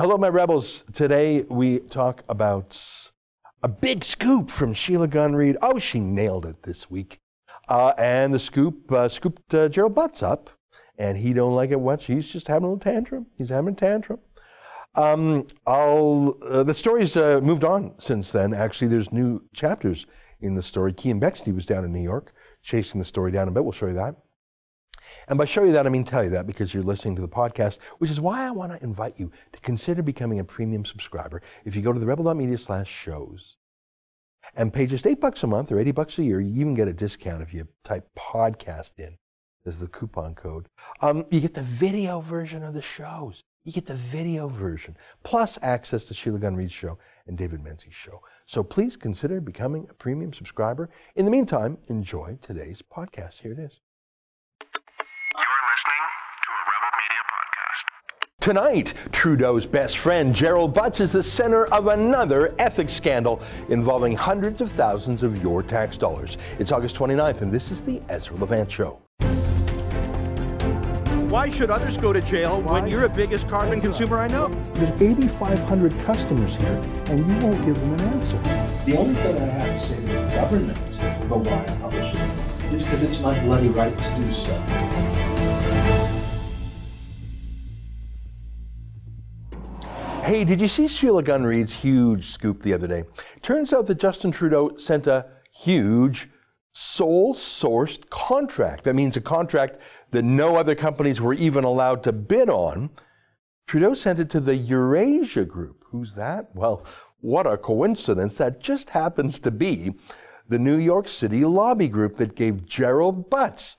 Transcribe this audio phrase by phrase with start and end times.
[0.00, 0.84] Hello, my rebels.
[0.92, 2.80] Today we talk about
[3.64, 5.56] a big scoop from Sheila Gunn Reid.
[5.60, 7.18] Oh, she nailed it this week.
[7.68, 10.50] Uh, and the scoop uh, scooped uh, Gerald Butts up,
[10.98, 12.06] and he don't like it much.
[12.06, 13.26] He's just having a little tantrum.
[13.36, 14.20] He's having a tantrum.
[14.94, 18.54] Um, uh, the story's uh, moved on since then.
[18.54, 20.06] Actually, there's new chapters
[20.40, 20.92] in the story.
[20.92, 23.64] Keean Bexte was down in New York chasing the story down a bit.
[23.64, 24.14] We'll show you that.
[25.28, 27.28] And by show you that, I mean tell you that because you're listening to the
[27.28, 31.42] podcast, which is why I want to invite you to consider becoming a premium subscriber.
[31.64, 33.56] If you go to the rebel.media slash shows
[34.56, 36.88] and pay just eight bucks a month or 80 bucks a year, you even get
[36.88, 39.16] a discount if you type podcast in
[39.66, 40.68] as the coupon code.
[41.02, 43.42] Um, you get the video version of the shows.
[43.64, 47.94] You get the video version, plus access to Sheila Gunn Reid's show and David Menzies'
[47.94, 48.22] show.
[48.46, 50.88] So please consider becoming a premium subscriber.
[51.16, 53.40] In the meantime, enjoy today's podcast.
[53.40, 53.80] Here it is.
[58.48, 64.62] Tonight, Trudeau's best friend, Gerald Butts, is the center of another ethics scandal involving hundreds
[64.62, 66.38] of thousands of your tax dollars.
[66.58, 69.02] It's August 29th, and this is the Ezra Levant Show.
[71.28, 72.80] Why should others go to jail Why?
[72.80, 74.48] when you're the biggest carbon consumer I know?
[74.72, 78.38] There's 8,500 customers here, and you won't give them an answer.
[78.86, 80.78] The only thing I have to say to the government
[81.20, 85.17] about why I publish it is because it's my bloody right to do so.
[90.28, 93.04] Hey, did you see Sheila Gunn Reid's huge scoop the other day?
[93.40, 96.28] Turns out that Justin Trudeau sent a huge
[96.70, 98.84] sole sourced contract.
[98.84, 99.78] That means a contract
[100.10, 102.90] that no other companies were even allowed to bid on.
[103.66, 105.84] Trudeau sent it to the Eurasia Group.
[105.90, 106.54] Who's that?
[106.54, 106.84] Well,
[107.22, 108.36] what a coincidence.
[108.36, 109.94] That just happens to be
[110.46, 113.78] the New York City lobby group that gave Gerald Butts,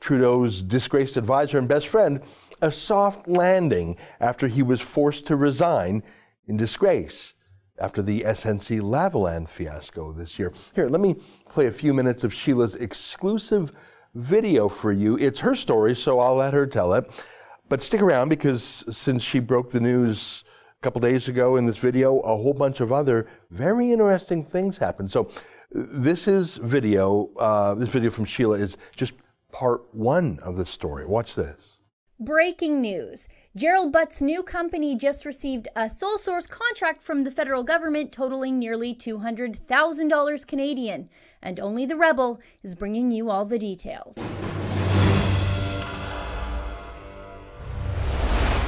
[0.00, 2.22] Trudeau's disgraced advisor and best friend,
[2.62, 6.02] a soft landing after he was forced to resign
[6.46, 7.34] in disgrace
[7.80, 10.52] after the SNC Lavalin fiasco this year.
[10.74, 11.16] Here, let me
[11.48, 13.72] play a few minutes of Sheila's exclusive
[14.14, 15.16] video for you.
[15.18, 17.24] It's her story, so I'll let her tell it.
[17.68, 20.44] But stick around because since she broke the news
[20.78, 24.78] a couple days ago in this video, a whole bunch of other very interesting things
[24.78, 25.10] happened.
[25.10, 25.28] So
[25.70, 29.12] this is video, uh, this video from Sheila is just
[29.52, 31.06] part one of the story.
[31.06, 31.78] Watch this.
[32.20, 33.28] Breaking news.
[33.56, 38.58] Gerald Butt's new company just received a sole source contract from the federal government totaling
[38.58, 41.08] nearly $200,000 Canadian,
[41.42, 44.18] and only the Rebel is bringing you all the details.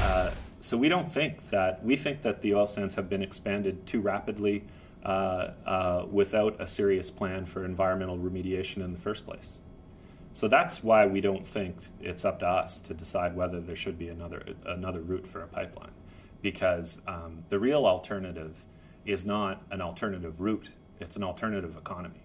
[0.01, 3.85] Uh, so we don't think that, we think that the oil sands have been expanded
[3.85, 4.65] too rapidly
[5.05, 9.59] uh, uh, without a serious plan for environmental remediation in the first place.
[10.33, 13.99] So that's why we don't think it's up to us to decide whether there should
[13.99, 15.91] be another another route for a pipeline,
[16.41, 18.65] because um, the real alternative
[19.05, 20.71] is not an alternative route;
[21.01, 22.23] it's an alternative economy.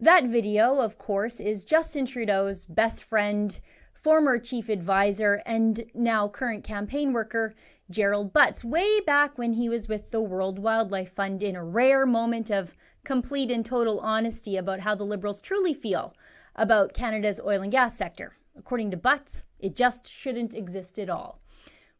[0.00, 3.58] That video, of course, is Justin Trudeau's best friend,
[3.92, 7.56] former chief advisor, and now current campaign worker,
[7.90, 12.06] Gerald Butts, way back when he was with the World Wildlife Fund in a rare
[12.06, 16.14] moment of complete and total honesty about how the Liberals truly feel
[16.58, 18.36] about Canada's oil and gas sector.
[18.56, 21.40] According to Butts, it just shouldn't exist at all.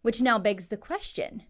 [0.03, 1.45] Which now begs the question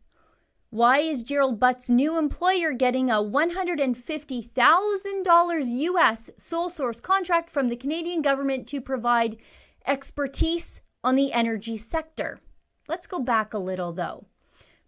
[0.70, 7.76] why is Gerald Butts' new employer getting a $150,000 US sole source contract from the
[7.76, 9.38] Canadian government to provide
[9.86, 12.38] expertise on the energy sector?
[12.86, 14.26] Let's go back a little though.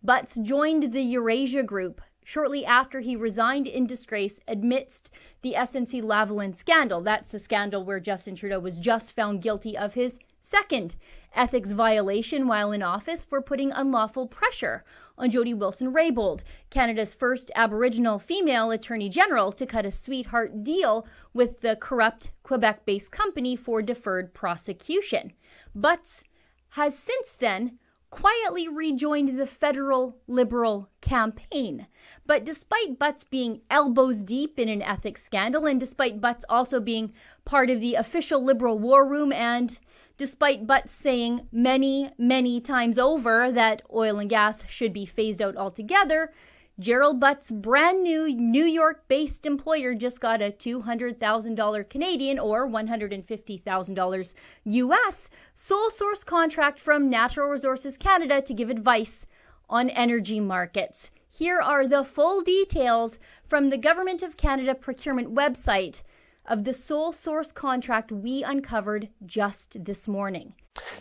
[0.02, 5.10] Butts joined the Eurasia Group shortly after he resigned in disgrace amidst
[5.42, 7.00] the SNC Lavalin scandal.
[7.00, 10.96] That's the scandal where Justin Trudeau was just found guilty of his second
[11.34, 14.84] ethics violation while in office for putting unlawful pressure
[15.16, 21.06] on Jody Wilson Raybould, Canada's first Aboriginal female Attorney General, to cut a sweetheart deal
[21.34, 25.32] with the corrupt Quebec based company for deferred prosecution.
[25.74, 26.24] Butts
[26.70, 27.78] has since then
[28.10, 31.86] quietly rejoined the federal Liberal campaign.
[32.26, 37.12] But despite Butts being elbows deep in an ethics scandal, and despite Butts also being
[37.44, 39.78] part of the official Liberal war room, and
[40.16, 45.56] despite Butts saying many, many times over that oil and gas should be phased out
[45.56, 46.32] altogether,
[46.78, 54.34] Gerald Butts' brand new New York based employer just got a $200,000 Canadian or $150,000
[54.64, 59.26] US sole source contract from Natural Resources Canada to give advice
[59.68, 61.10] on energy markets.
[61.32, 66.02] Here are the full details from the Government of Canada procurement website
[66.44, 70.54] of the sole source contract we uncovered just this morning.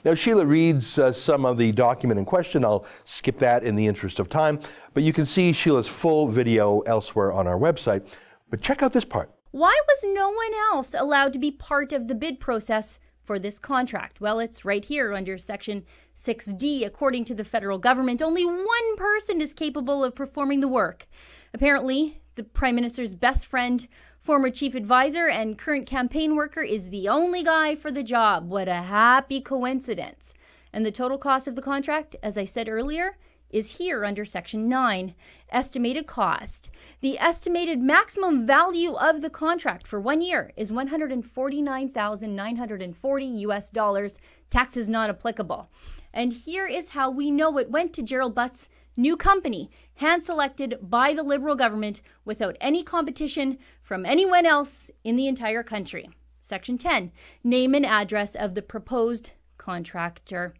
[0.05, 2.63] Now, Sheila reads uh, some of the document in question.
[2.63, 4.59] I'll skip that in the interest of time,
[4.93, 8.15] but you can see Sheila's full video elsewhere on our website.
[8.51, 9.31] But check out this part.
[9.51, 12.99] Why was no one else allowed to be part of the bid process
[13.29, 14.19] for this contract?
[14.19, 15.85] Well, it's right here under Section
[16.15, 16.83] 6D.
[16.83, 21.05] According to the federal government, only one person is capable of performing the work.
[21.53, 23.87] Apparently, the Prime Minister's best friend
[24.19, 28.49] Former chief advisor and current campaign worker is the only guy for the job.
[28.49, 30.33] What a happy coincidence.
[30.73, 33.15] And the total cost of the contract, as I said earlier,
[33.49, 35.15] is here under Section 9,
[35.51, 36.71] estimated cost.
[37.01, 44.17] The estimated maximum value of the contract for one year is 149,940 US dollars,
[44.49, 45.69] taxes not applicable.
[46.13, 50.77] And here is how we know it went to Gerald Butts' new company, hand selected
[50.81, 56.09] by the Liberal government without any competition from anyone else in the entire country.
[56.41, 57.11] Section 10
[57.43, 60.53] Name and address of the proposed contractor.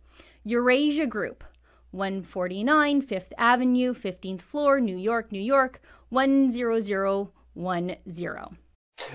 [0.43, 1.43] Eurasia Group,
[1.91, 5.81] 149 Fifth Avenue, 15th floor, New York, New York,
[6.11, 8.57] 10010.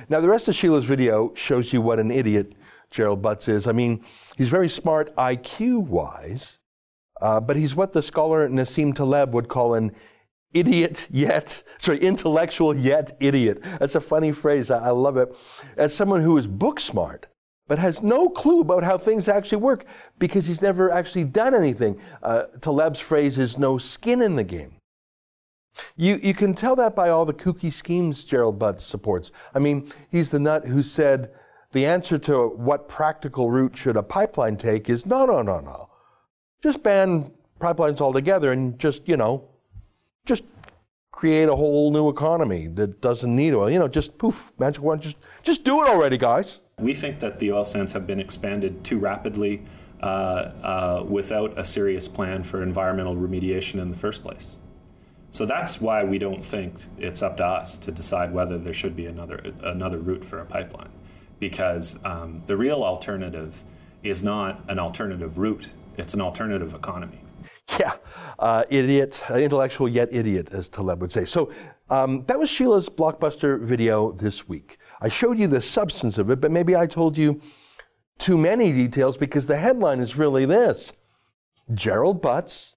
[0.09, 2.55] Now, the rest of Sheila's video shows you what an idiot
[2.91, 3.67] Gerald Butts is.
[3.67, 4.05] I mean,
[4.37, 6.59] he's very smart IQ wise,
[7.21, 9.93] uh, but he's what the scholar Nassim Taleb would call an
[10.53, 13.63] idiot yet, sorry, intellectual yet idiot.
[13.79, 14.71] That's a funny phrase.
[14.71, 15.37] I, I love it.
[15.77, 17.27] As someone who is book smart,
[17.67, 19.85] but has no clue about how things actually work
[20.19, 22.01] because he's never actually done anything.
[22.23, 24.77] Uh, Taleb's phrase is no skin in the game.
[25.97, 29.33] You, you can tell that by all the kooky schemes Gerald Butts supports.
[29.55, 31.31] I mean, he's the nut who said
[31.73, 35.91] the answer to what practical route should a pipeline take is no, no, no, no.
[36.63, 39.49] Just ban pipelines altogether and just, you know,
[40.25, 40.45] just
[41.11, 43.71] create a whole new economy that doesn't need oil.
[43.71, 46.61] You know, just poof, magic wand, just, just do it already, guys.
[46.79, 49.63] We think that the oil sands have been expanded too rapidly
[50.03, 50.05] uh,
[50.63, 54.57] uh, without a serious plan for environmental remediation in the first place.
[55.31, 58.95] So that's why we don't think it's up to us to decide whether there should
[58.95, 60.93] be another another route for a pipeline,
[61.41, 63.65] because um, the real alternative
[64.05, 67.24] is not an alternative route; it's an alternative economy.
[67.81, 67.95] Yeah,
[68.39, 71.25] uh, idiot, uh, intellectual yet idiot, as Taleb would say.
[71.25, 71.53] So
[71.91, 74.79] um, that was Sheila's blockbuster video this week.
[75.01, 77.41] I showed you the substance of it, but maybe I told you
[78.19, 80.93] too many details because the headline is really this
[81.75, 82.77] Gerald Butts,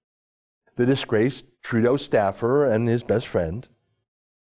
[0.76, 3.68] the disgraced Trudeau staffer and his best friend,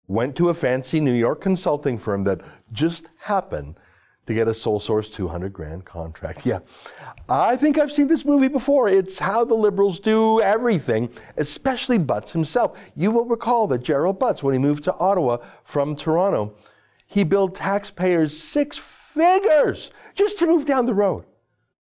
[0.08, 2.40] went to a fancy New York consulting firm that
[2.72, 3.76] just happened
[4.26, 6.46] to get a sole source 200 grand contract.
[6.46, 6.60] Yeah,
[7.28, 8.88] I think I've seen this movie before.
[8.88, 12.78] It's how the Liberals do everything, especially Butts himself.
[12.96, 16.54] You will recall that Gerald Butts, when he moved to Ottawa from Toronto,
[17.06, 21.24] he billed taxpayers six figures just to move down the road,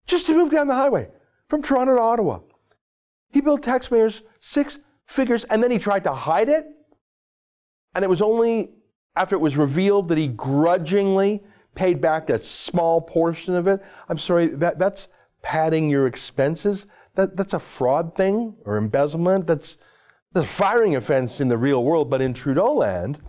[0.07, 1.09] just to move down the highway
[1.49, 2.39] from Toronto to Ottawa.
[3.29, 6.65] He billed taxpayers six figures and then he tried to hide it.
[7.93, 8.71] And it was only
[9.15, 11.43] after it was revealed that he grudgingly
[11.75, 13.81] paid back a small portion of it.
[14.09, 15.07] I'm sorry, that, that's
[15.41, 16.87] padding your expenses.
[17.15, 19.47] That, that's a fraud thing or embezzlement.
[19.47, 19.77] That's
[20.33, 23.19] the firing offense in the real world, but in Trudeau land,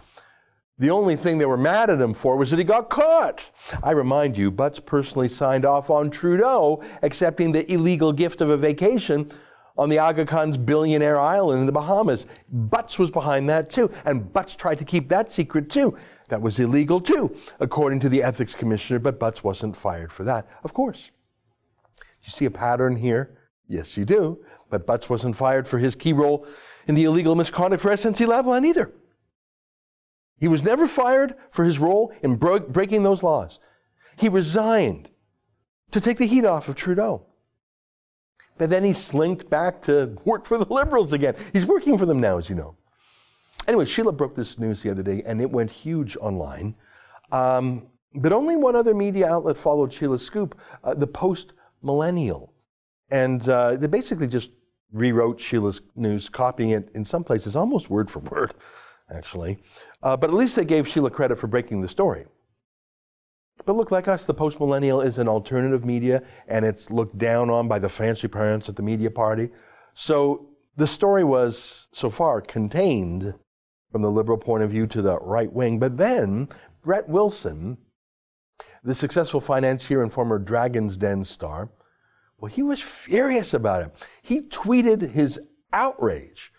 [0.78, 3.42] the only thing they were mad at him for was that he got caught.
[3.82, 8.56] I remind you, Butts personally signed off on Trudeau accepting the illegal gift of a
[8.56, 9.30] vacation
[9.76, 12.26] on the Aga Khan's billionaire island in the Bahamas.
[12.48, 15.96] Butts was behind that too, and Butts tried to keep that secret too.
[16.32, 20.48] That was illegal too, according to the ethics commissioner, but Butts wasn't fired for that,
[20.64, 21.10] of course.
[22.22, 23.36] You see a pattern here?
[23.68, 24.42] Yes, you do.
[24.70, 26.46] But Butts wasn't fired for his key role
[26.86, 28.90] in the illegal misconduct for SNC Lavalin either.
[30.40, 33.60] He was never fired for his role in bro- breaking those laws.
[34.16, 35.10] He resigned
[35.90, 37.26] to take the heat off of Trudeau.
[38.56, 41.34] But then he slinked back to work for the Liberals again.
[41.52, 42.78] He's working for them now, as you know.
[43.66, 46.74] Anyway, Sheila broke this news the other day, and it went huge online.
[47.30, 52.52] Um, but only one other media outlet followed Sheila's scoop, uh, the Post Millennial.
[53.10, 54.50] And uh, they basically just
[54.92, 58.54] rewrote Sheila's news, copying it in some places almost word for word,
[59.10, 59.58] actually.
[60.02, 62.26] Uh, but at least they gave Sheila credit for breaking the story.
[63.64, 67.48] But look, like us, the Post Millennial is an alternative media, and it's looked down
[67.48, 69.50] on by the fancy parents at the media party.
[69.94, 73.34] So the story was, so far, contained
[73.92, 75.78] from the liberal point of view to the right wing.
[75.78, 76.48] But then
[76.82, 77.76] Brett Wilson,
[78.82, 81.70] the successful financier and former Dragon's Den star,
[82.38, 84.06] well, he was furious about it.
[84.22, 85.38] He tweeted his
[85.72, 86.52] outrage.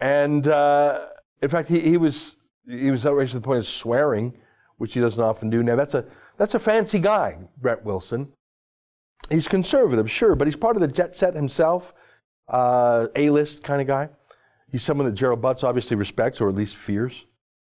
[0.00, 1.08] And uh,
[1.42, 4.38] in fact, he, he, was, he was outraged to the point of swearing,
[4.78, 5.62] which he doesn't often do.
[5.62, 6.06] Now, that's a,
[6.38, 8.32] that's a fancy guy, Brett Wilson.
[9.30, 11.92] he's conservative, sure, but he's part of the jet set himself,
[12.48, 14.08] uh, A-list kind of guy.
[14.70, 17.26] He's someone that Gerald Butts obviously respects, or at least fears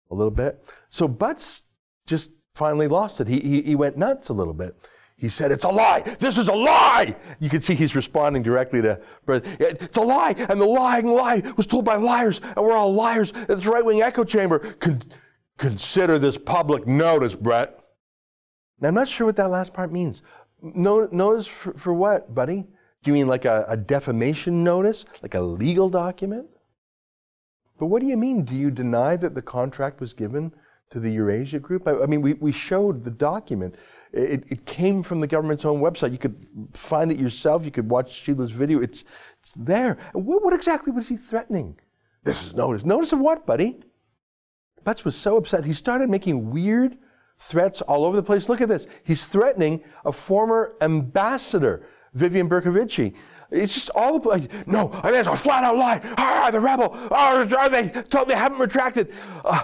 [0.09, 0.63] a little bit.
[0.89, 1.63] So Butts
[2.05, 3.27] just finally lost it.
[3.27, 4.75] He, he, he went nuts a little bit.
[5.15, 6.01] He said, It's a lie.
[6.01, 7.15] This is a lie.
[7.39, 10.35] You can see he's responding directly to, it's a lie.
[10.49, 12.39] And the lying lie was told by liars.
[12.55, 13.33] And we're all liars.
[13.49, 14.59] It's right wing echo chamber.
[14.59, 15.01] Con-
[15.57, 17.79] consider this public notice, Brett.
[18.79, 20.21] Now, I'm not sure what that last part means.
[20.61, 22.67] No, notice for, for what, buddy?
[23.03, 25.05] Do you mean like a, a defamation notice?
[25.23, 26.47] Like a legal document?
[27.77, 28.43] But what do you mean?
[28.43, 30.51] Do you deny that the contract was given
[30.89, 31.87] to the Eurasia Group?
[31.87, 33.75] I, I mean, we, we showed the document.
[34.13, 36.11] It, it, came from the government's own website.
[36.11, 37.65] You could find it yourself.
[37.65, 38.79] You could watch Sheila's video.
[38.79, 39.03] It's,
[39.39, 39.97] it's there.
[40.13, 41.77] What, what exactly was he threatening?
[42.23, 42.83] This is notice.
[42.83, 43.79] Notice of what, buddy?
[44.83, 45.65] Butts was so upset.
[45.65, 46.97] He started making weird
[47.37, 48.49] threats all over the place.
[48.49, 48.87] Look at this.
[49.03, 53.13] He's threatening a former ambassador, Vivian Bercovici.
[53.49, 56.01] It's just all the like, no, I mean, it's a flat out lie.
[56.17, 56.89] Ah, the rebel.
[57.11, 59.13] Ah, they, they haven't retracted.
[59.45, 59.63] Uh,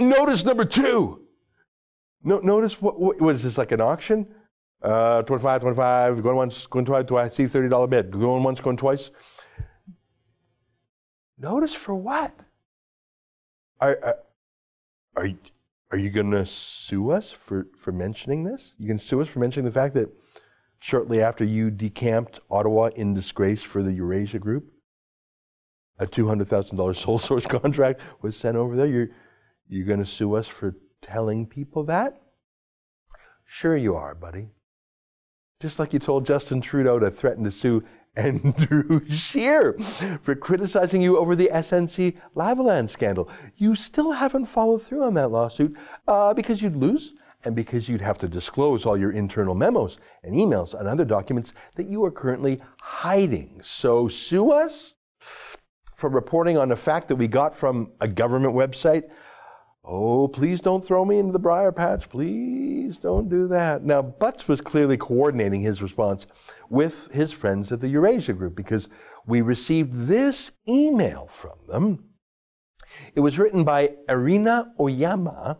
[0.00, 1.22] notice number two.
[2.24, 4.26] No, notice what, what, what is this like an auction?
[4.80, 8.10] Uh, 25, 25, going once, going twice, twice, see $30 bid.
[8.10, 9.10] Going once, going twice.
[11.38, 12.34] Notice for what?
[13.80, 14.18] Are, are,
[15.16, 15.28] are,
[15.92, 18.74] are you going to sue us for, for mentioning this?
[18.78, 20.08] You can sue us for mentioning the fact that
[20.82, 24.72] shortly after you decamped Ottawa in disgrace for the Eurasia Group,
[26.00, 28.86] a $200,000 sole source contract was sent over there.
[28.86, 29.08] You're,
[29.68, 32.20] you're going to sue us for telling people that?
[33.44, 34.48] Sure, you are, buddy.
[35.60, 37.84] Just like you told Justin Trudeau to threaten to sue
[38.16, 39.74] Andrew Scheer
[40.20, 43.30] for criticizing you over the SNC Lavalin scandal.
[43.56, 45.76] You still haven't followed through on that lawsuit
[46.08, 50.34] uh, because you'd lose and because you'd have to disclose all your internal memos and
[50.34, 53.60] emails and other documents that you are currently hiding.
[53.62, 54.94] So sue us
[55.96, 59.04] for reporting on a fact that we got from a government website.
[59.84, 62.08] Oh, please don't throw me into the briar patch.
[62.08, 63.82] Please don't do that.
[63.82, 66.26] Now, Butts was clearly coordinating his response
[66.70, 68.88] with his friends at the Eurasia Group because
[69.26, 72.04] we received this email from them.
[73.14, 75.58] It was written by Irina Oyama,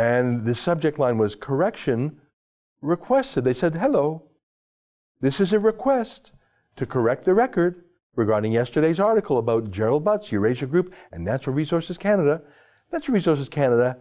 [0.00, 2.18] and the subject line was correction
[2.80, 3.44] requested.
[3.44, 4.30] They said, Hello,
[5.20, 6.32] this is a request
[6.76, 7.84] to correct the record
[8.16, 12.40] regarding yesterday's article about Gerald Butts, Eurasia Group, and Natural Resources Canada.
[12.90, 13.98] Natural Resources Canada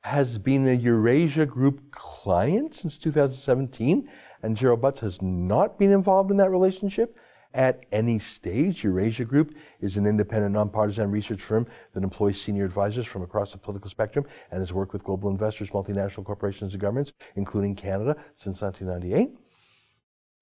[0.00, 4.08] has been a Eurasia Group client since 2017,
[4.42, 7.16] and Gerald Butts has not been involved in that relationship
[7.54, 8.84] at any stage.
[8.84, 13.58] Eurasia Group is an independent, nonpartisan research firm that employs senior advisors from across the
[13.58, 18.62] political spectrum and has worked with global investors, multinational corporations, and governments, including Canada, since
[18.62, 19.38] 1998.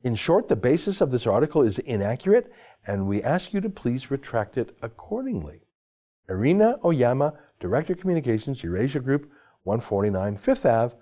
[0.03, 2.53] In short, the basis of this article is inaccurate,
[2.87, 5.63] and we ask you to please retract it accordingly.
[6.29, 9.31] Irina Oyama, Director of Communications, Eurasia Group,
[9.65, 10.95] 149 Fifth Ave,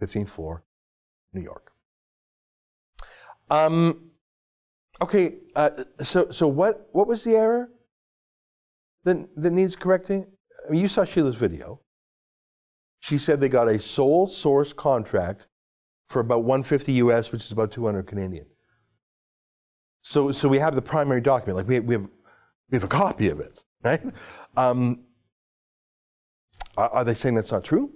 [0.00, 0.64] 15th floor,
[1.32, 1.72] New York.
[3.48, 4.11] Um,
[5.02, 5.70] Okay, uh,
[6.04, 7.70] so so what what was the error
[9.02, 10.24] that that needs correcting?
[10.64, 11.80] I mean, you saw Sheila's video.
[13.00, 15.48] She said they got a sole source contract
[16.08, 18.46] for about 150 US, which is about 200 Canadian.
[20.02, 22.08] So so we have the primary document, like we have, we have
[22.70, 24.02] we have a copy of it, right?
[24.56, 25.02] Um,
[26.76, 27.90] are, are they saying that's not true?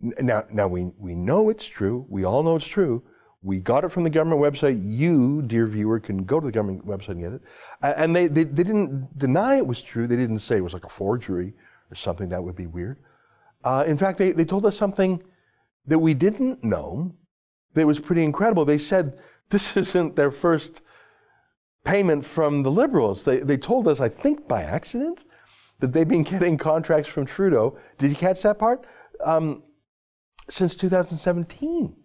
[0.00, 2.04] Now now we we know it's true.
[2.08, 3.04] We all know it's true.
[3.42, 4.80] We got it from the government website.
[4.84, 7.42] You, dear viewer, can go to the government website and get it.
[7.82, 10.06] And they, they, they didn't deny it was true.
[10.06, 11.54] They didn't say it was like a forgery
[11.90, 12.98] or something that would be weird.
[13.64, 15.22] Uh, in fact, they, they told us something
[15.86, 17.14] that we didn't know
[17.74, 18.64] that was pretty incredible.
[18.64, 19.18] They said
[19.48, 20.82] this isn't their first
[21.84, 23.24] payment from the Liberals.
[23.24, 25.24] They, they told us, I think by accident,
[25.78, 27.78] that they've been getting contracts from Trudeau.
[27.96, 28.86] Did you catch that part?
[29.24, 29.62] Um,
[30.48, 31.96] since 2017.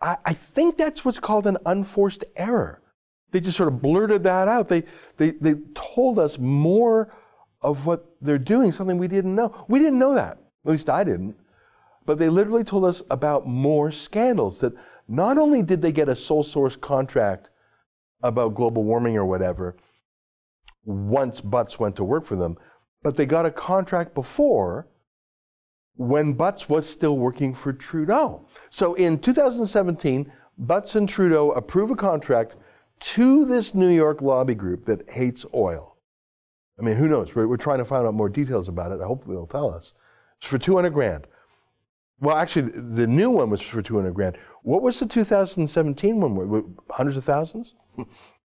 [0.00, 2.82] I, I think that's what's called an unforced error.
[3.30, 4.68] They just sort of blurted that out.
[4.68, 4.84] They,
[5.16, 7.12] they, they told us more
[7.62, 9.64] of what they're doing, something we didn't know.
[9.68, 10.38] We didn't know that.
[10.64, 11.36] At least I didn't.
[12.04, 14.72] But they literally told us about more scandals that
[15.08, 17.50] not only did they get a sole source contract
[18.22, 19.76] about global warming or whatever
[20.84, 22.56] once Butts went to work for them,
[23.02, 24.86] but they got a contract before
[25.96, 28.46] when Butts was still working for Trudeau.
[28.70, 32.56] So in 2017, Butts and Trudeau approve a contract
[32.98, 35.96] to this New York lobby group that hates oil.
[36.78, 37.34] I mean, who knows?
[37.34, 39.00] We're, we're trying to find out more details about it.
[39.00, 39.92] I hope they'll tell us.
[40.38, 41.26] It's for 200 grand.
[42.20, 44.36] Well, actually, the- new one was for 200 grand.
[44.62, 46.76] What was the 2017 one?
[46.90, 47.74] Hundreds of thousands?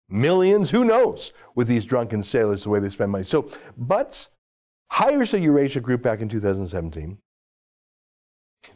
[0.10, 0.70] Millions?
[0.70, 3.24] Who knows with these drunken sailors, the way they spend money.
[3.24, 4.30] So, Butts
[4.92, 7.18] hires a Eurasia group back in 2017.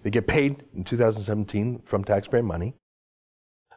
[0.03, 2.75] They get paid in 2017 from taxpayer money.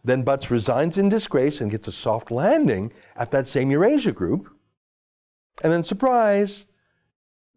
[0.02, 4.48] Then Butts resigns in disgrace and gets a soft landing at that same Eurasia group.
[5.62, 6.66] And then, surprise,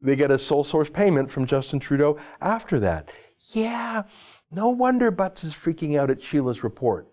[0.01, 3.13] they get a sole source payment from Justin Trudeau after that.
[3.53, 4.03] Yeah,
[4.51, 7.07] no wonder Butts is freaking out at Sheila's report.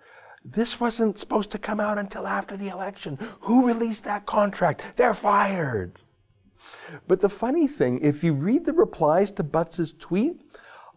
[0.44, 3.18] This wasn't supposed to come out until after the election.
[3.42, 4.96] Who released that contract?
[4.96, 6.00] They're fired.
[7.06, 10.42] But the funny thing, if you read the replies to Butts's tweet,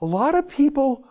[0.04, 1.08] a lot of people,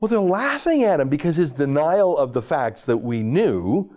[0.00, 3.96] well, they're laughing at him because his denial of the facts that we knew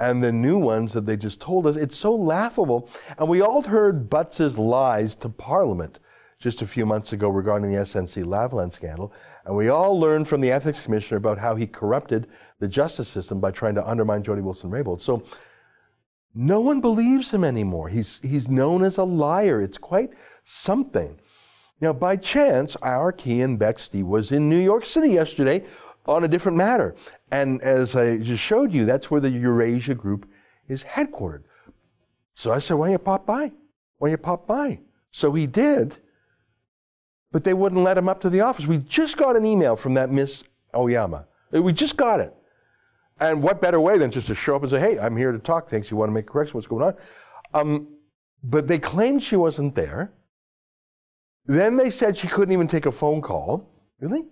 [0.00, 2.90] and the new ones that they just told us, it's so laughable.
[3.16, 6.00] And we all heard Butts's lies to Parliament
[6.40, 9.14] just a few months ago regarding the SNC Lavalin scandal.
[9.44, 12.26] And we all learned from the ethics commissioner about how he corrupted
[12.58, 15.00] the justice system by trying to undermine Jody Wilson-Raybould.
[15.00, 15.22] So
[16.34, 17.88] no one believes him anymore.
[17.90, 19.62] He's, he's known as a liar.
[19.62, 20.10] It's quite
[20.42, 21.16] something.
[21.80, 25.64] Now, by chance, our Keean Bexte was in New York City yesterday
[26.06, 26.94] on a different matter.
[27.30, 30.28] And as I just showed you, that's where the Eurasia Group
[30.68, 31.44] is headquartered.
[32.34, 33.52] So I said, why don't you pop by?
[33.98, 34.80] Why don't you pop by?
[35.10, 35.98] So he did,
[37.32, 38.66] but they wouldn't let him up to the office.
[38.66, 41.26] We just got an email from that Miss Oyama.
[41.50, 42.34] We just got it.
[43.20, 45.38] And what better way than just to show up and say, hey, I'm here to
[45.38, 45.70] talk.
[45.70, 45.90] Thanks.
[45.90, 46.54] You want to make a correction?
[46.54, 46.94] What's going on?
[47.54, 47.88] Um,
[48.42, 50.12] but they claimed she wasn't there.
[51.46, 53.68] Then they said she couldn't even take a phone call.
[54.00, 54.24] Really?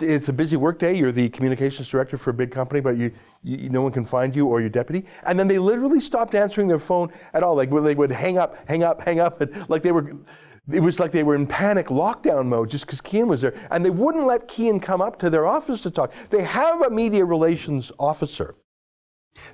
[0.00, 0.96] It's a busy workday.
[0.96, 3.10] You're the communications director for a big company, but you,
[3.42, 5.06] you, no one can find you or your deputy.
[5.24, 7.56] And then they literally stopped answering their phone at all.
[7.56, 10.12] Like when they would hang up, hang up, hang up, and like they were.
[10.70, 13.82] It was like they were in panic lockdown mode just because Keean was there, and
[13.82, 16.12] they wouldn't let Keean come up to their office to talk.
[16.28, 18.54] They have a media relations officer.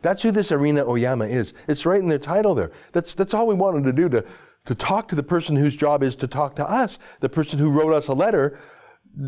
[0.02, 1.54] That's who this Irina Oyama is.
[1.68, 2.72] It's right in their title there.
[2.92, 4.24] That's that's all we wanted to do to
[4.66, 7.70] to talk to the person whose job is to talk to us, the person who
[7.70, 8.58] wrote us a letter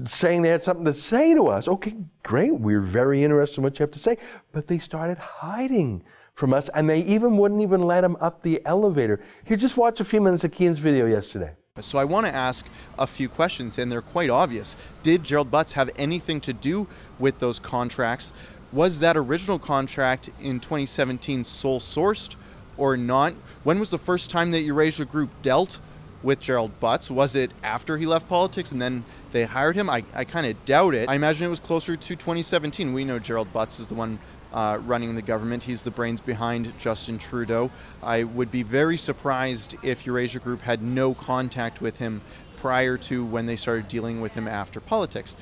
[0.05, 1.69] saying they had something to say to us.
[1.69, 2.53] Okay, great.
[2.53, 4.19] We're very interested in what you have to say.
[4.53, 6.03] But they started hiding
[6.35, 9.21] from us, and they even wouldn't even let him up the elevator.
[9.45, 11.55] Here, just watch a few minutes of Keean's video yesterday.
[11.79, 12.67] So I want to ask
[12.99, 14.77] a few questions, and they're quite obvious.
[15.03, 18.33] Did Gerald Butts have anything to do with those contracts?
[18.73, 22.35] Was that original contract in 2017 sole sourced
[22.77, 23.35] or not?
[23.65, 25.81] When was the first time that Eurasia Group dealt
[26.23, 27.11] with Gerald Butts?
[27.11, 29.89] Was it after he left politics and then they hired him?
[29.89, 31.09] I, I kind of doubt it.
[31.09, 32.93] I imagine it was closer to 2017.
[32.93, 34.19] We know Gerald Butts is the one
[34.53, 35.63] uh, running the government.
[35.63, 37.71] He's the brains behind Justin Trudeau.
[38.03, 42.21] I would be very surprised if Eurasia Group had no contact with him
[42.57, 45.37] prior to when they started dealing with him after politics.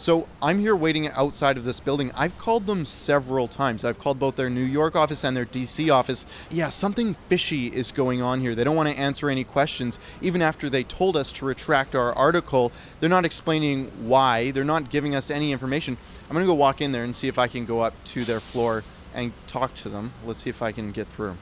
[0.00, 2.12] So I'm here waiting outside of this building.
[2.14, 3.84] I've called them several times.
[3.84, 6.24] I've called both their New York office and their DC office.
[6.50, 8.54] Yeah, something fishy is going on here.
[8.54, 9.98] They don't want to answer any questions.
[10.22, 14.52] Even after they told us to retract our article, they're not explaining why.
[14.52, 15.96] They're not giving us any information.
[16.28, 18.22] I'm going to go walk in there and see if I can go up to
[18.22, 18.84] their floor
[19.14, 20.12] and talk to them.
[20.24, 21.36] Let's see if I can get through.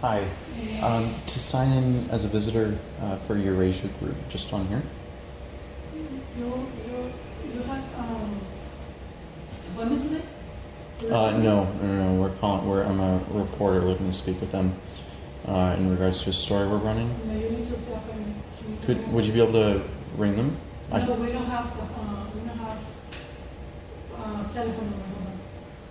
[0.00, 0.24] Hi.
[0.82, 4.82] Um, to sign in as a visitor uh, for Eurasia Group, just on here.
[5.92, 7.12] You, you,
[7.52, 8.40] you have um,
[9.72, 10.22] appointment today?
[11.12, 12.20] Uh, no, no, no.
[12.20, 12.68] We're calling.
[12.68, 14.74] We're, I'm a reporter looking to speak with them
[15.46, 17.08] uh, in regards to a story we're running.
[17.26, 18.02] No, you need to set.
[18.82, 19.82] Could would you be able to
[20.16, 20.56] ring them?
[20.92, 22.78] I- No, we don't have, uh, we don't have
[24.16, 25.17] uh, telephone number.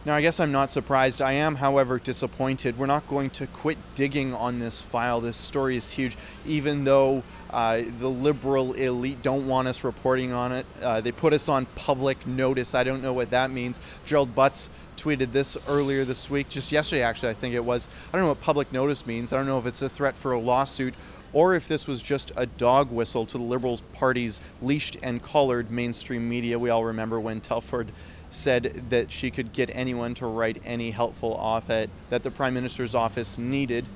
[0.07, 1.21] Now, I guess I'm not surprised.
[1.21, 2.77] I am, however, disappointed.
[2.77, 5.19] We're not going to quit digging on this file.
[5.19, 6.15] This story is huge,
[6.45, 10.65] even though uh, the liberal elite don't want us reporting on it.
[10.81, 12.73] Uh, they put us on public notice.
[12.73, 13.81] I don't know what that means.
[14.05, 17.89] Gerald Butts tweeted this earlier this week, just yesterday, actually, I think it was.
[18.07, 19.33] I don't know what public notice means.
[19.33, 20.93] I don't know if it's a threat for a lawsuit
[21.33, 25.69] or if this was just a dog whistle to the Liberal Party's leashed and collared
[25.69, 26.57] mainstream media.
[26.57, 27.91] We all remember when Telford
[28.29, 32.95] said that she could get anyone to write any helpful ed that the Prime Minister's
[32.95, 33.87] office needed.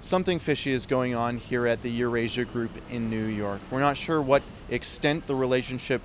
[0.00, 3.60] Something fishy is going on here at the Eurasia Group in New York.
[3.70, 6.02] We're not sure what extent the relationship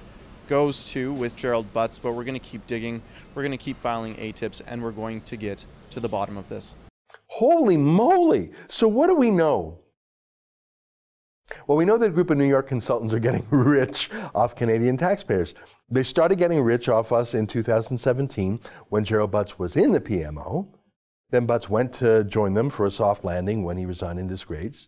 [0.47, 3.01] goes to with Gerald Butts, but we're going to keep digging,
[3.35, 6.47] we're going to keep filing ATIPs, and we're going to get to the bottom of
[6.49, 6.75] this.
[7.27, 8.51] Holy moly!
[8.67, 9.77] So, what do we know?
[11.67, 14.97] Well, we know that a group of New York consultants are getting rich off Canadian
[14.97, 15.53] taxpayers.
[15.89, 18.59] They started getting rich off us in 2017
[18.89, 20.67] when Gerald Butts was in the PMO.
[21.31, 24.87] Then Butts went to join them for a soft landing when he resigned in disgrace.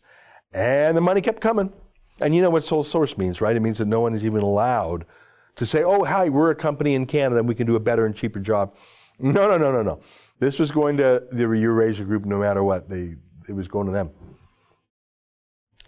[0.54, 1.72] And the money kept coming.
[2.20, 3.56] And you know what sole source means, right?
[3.56, 5.06] It means that no one is even allowed
[5.56, 8.06] to say, oh, hi, we're a company in Canada and we can do a better
[8.06, 8.76] and cheaper job.
[9.20, 10.02] No, no, no, no, no.
[10.40, 12.90] This was going to the Eurasia Group no matter what.
[12.90, 13.16] They,
[13.48, 14.10] it was going to them.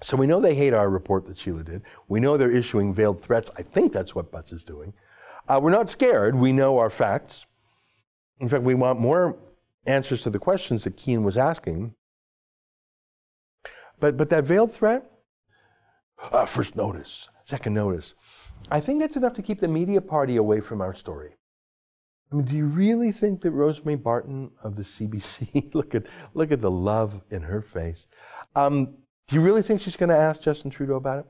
[0.03, 1.83] So we know they hate our report that Sheila did.
[2.09, 3.49] We know they're issuing veiled threats.
[3.57, 4.93] I think that's what Butts is doing.
[5.47, 6.35] Uh, we're not scared.
[6.35, 7.45] We know our facts.
[8.39, 9.37] In fact, we want more
[9.85, 11.95] answers to the questions that Keean was asking.
[13.99, 15.09] But, but that veiled threat,
[16.31, 18.13] uh, first notice, second notice,
[18.69, 21.35] I think that's enough to keep the media party away from our story.
[22.29, 26.51] I mean, do you really think that Rosemary Barton of the CBC, look at look
[26.51, 28.07] at the love in her face.
[28.55, 31.25] Um, do you really think she's going to ask Justin Trudeau about it?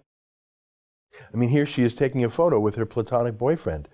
[1.33, 3.87] I mean, here she is taking a photo with her platonic boyfriend.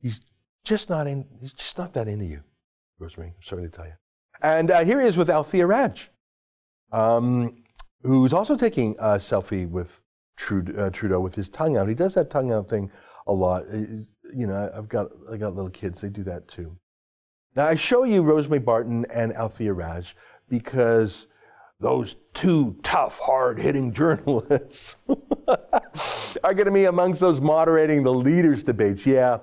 [0.00, 0.20] He's
[0.64, 1.26] just not in.
[1.40, 2.42] He's just not that into you,
[2.98, 3.34] Rosemary.
[3.36, 3.94] I'm sorry to tell you.
[4.42, 6.10] And uh, here he is with Althea Raj,
[6.90, 7.62] um,
[8.02, 10.02] who's also taking a selfie with
[10.36, 11.88] Trudeau, uh, Trudeau, with his tongue out.
[11.88, 12.90] He does that tongue out thing
[13.26, 13.64] a lot.
[13.68, 16.00] It's, you know, I've got I got little kids.
[16.00, 16.76] They do that too.
[17.54, 20.16] Now I show you Rosemary Barton and Althea Raj
[20.48, 21.28] because
[21.82, 24.96] those two tough, hard-hitting journalists
[26.42, 29.04] are going to be amongst those moderating the leaders' debates.
[29.04, 29.38] Yeah.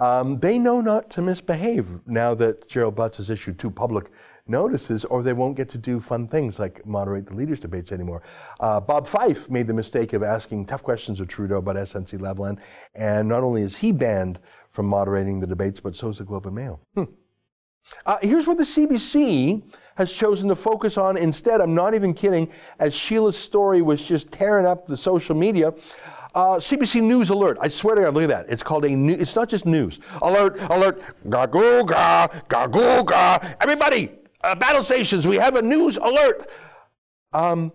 [0.00, 4.10] Um, they know not to misbehave now that Gerald Butts has issued two public
[4.46, 8.22] notices, or they won't get to do fun things like moderate the leaders' debates anymore.
[8.60, 12.60] Uh, Bob Fife made the mistake of asking tough questions of Trudeau about SNC Lavalin,
[12.94, 14.38] and not only is he banned
[14.70, 16.80] from moderating the debates, but so is the Globe and Mail.
[16.94, 17.04] Hmm.
[18.04, 19.62] Uh, here's what the CBC
[19.96, 21.60] has chosen to focus on instead.
[21.60, 25.68] I'm not even kidding, as Sheila's story was just tearing up the social media.
[26.34, 27.56] Uh, CBC News Alert.
[27.62, 28.46] I swear to God, look at that.
[28.50, 30.00] It's called a new, it's not just news.
[30.20, 33.56] Alert, alert, gagooga, gagooga.
[33.60, 34.10] Everybody,
[34.42, 36.50] uh, battle stations, we have a news alert.
[37.32, 37.72] Um,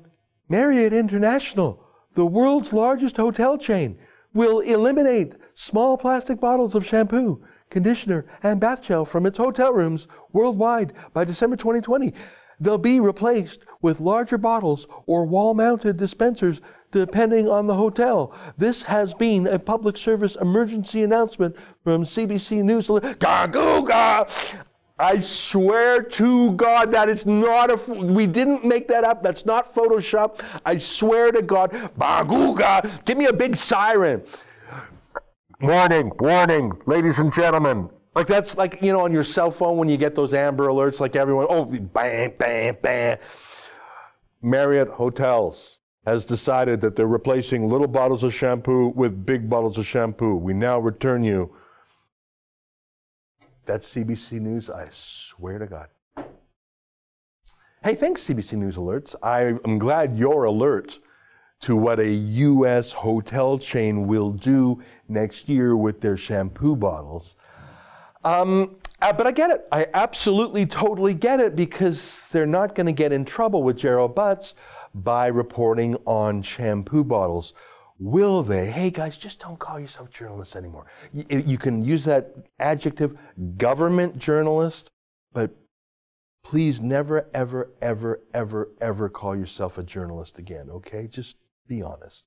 [0.48, 3.98] Marriott International, the world's largest hotel chain,
[4.34, 10.08] will eliminate small plastic bottles of shampoo, conditioner, and bath gel from its hotel rooms
[10.34, 12.16] worldwide by December 2020.
[12.60, 18.34] They'll be replaced with larger bottles or wall mounted dispensers depending on the hotel.
[18.58, 22.88] This has been a public service emergency announcement from CBC News.
[22.88, 24.58] Gagooga!
[24.98, 29.22] I swear to God that it's not a, we didn't make that up.
[29.24, 30.44] That's not Photoshop.
[30.66, 31.72] I swear to God.
[31.72, 34.24] Bagooga, give me a big siren.
[35.62, 37.90] Warning, warning, ladies and gentlemen.
[38.16, 41.00] Like that's like, you know, on your cell phone when you get those Amber alerts,
[41.00, 43.18] like everyone, oh, bang, bang, bang.
[44.42, 49.86] Marriott Hotels has decided that they're replacing little bottles of shampoo with big bottles of
[49.86, 50.36] shampoo.
[50.36, 51.56] We now return you
[53.66, 55.88] that's CBC News, I swear to God.
[57.84, 59.16] Hey, thanks, CBC News Alerts.
[59.22, 61.00] I am glad you're alert
[61.62, 62.92] to what a U.S.
[62.92, 67.36] hotel chain will do next year with their shampoo bottles.
[68.24, 69.68] Um, uh, but I get it.
[69.72, 74.14] I absolutely, totally get it because they're not going to get in trouble with Gerald
[74.14, 74.54] Butts
[74.94, 77.54] by reporting on shampoo bottles.
[78.00, 78.70] Will they?
[78.70, 80.88] Hey guys, just don't call yourself journalists anymore.
[81.14, 83.18] You, you can use that adjective,
[83.58, 84.90] government journalist,
[85.34, 85.56] but
[86.44, 91.08] please never, ever, ever, ever, ever call yourself a journalist again, okay?
[91.08, 91.38] Just
[91.72, 92.26] be honest.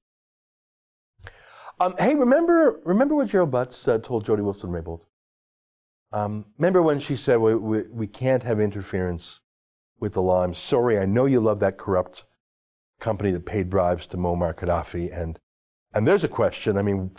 [1.78, 5.00] Um, hey, remember, remember what Gerald Butts uh, told Jody Wilson-Raybould?
[6.12, 9.40] Um, remember when she said, we, we, we can't have interference
[10.00, 10.42] with the law.
[10.42, 12.24] I'm sorry, I know you love that corrupt
[13.00, 15.38] company that paid bribes to Muammar Gaddafi and
[15.96, 16.76] and there's a question.
[16.76, 17.12] I mean,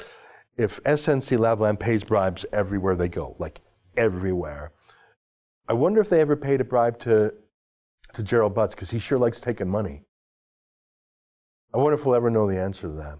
[0.57, 3.61] if SNC Lavalin pays bribes everywhere they go, like
[3.95, 4.73] everywhere,
[5.69, 7.33] I wonder if they ever paid a bribe to,
[8.13, 10.04] to Gerald Butts because he sure likes taking money.
[11.75, 13.19] I wonder if we'll ever know the answer to that.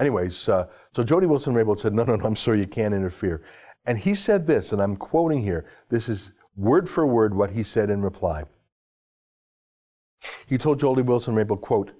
[0.00, 3.42] Anyways, uh, so Jody Wilson-Raybould said, no, no, no, I'm sorry, you can't interfere.
[3.86, 5.66] And he said this, and I'm quoting here.
[5.88, 8.42] This is word for word what he said in reply.
[10.48, 11.92] He told Jody Wilson-Raybould, quote,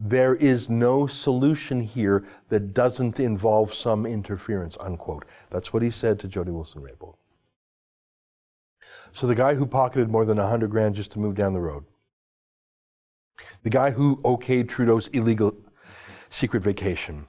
[0.00, 5.24] there is no solution here that doesn't involve some interference, unquote.
[5.50, 7.14] That's what he said to Jody Wilson-Raybould.
[9.12, 11.84] So the guy who pocketed more than 100 grand just to move down the road,
[13.62, 15.54] the guy who okayed Trudeau's illegal
[16.30, 17.26] secret vacation,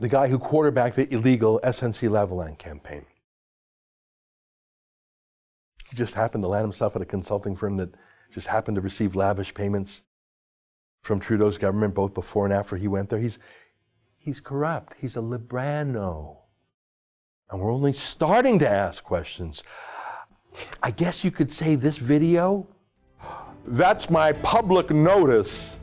[0.00, 3.06] the guy who quarterbacked the illegal SNC Lavalin campaign.
[5.90, 7.94] He just happened to land himself at a consulting firm that
[8.32, 10.02] just happened to receive lavish payments
[11.02, 13.20] from Trudeau's government, both before and after he went there.
[13.20, 13.38] He's,
[14.16, 14.96] he's corrupt.
[14.98, 16.38] He's a librano.
[17.50, 19.62] And we're only starting to ask questions.
[20.82, 22.66] I guess you could say this video,
[23.66, 25.76] that's my public notice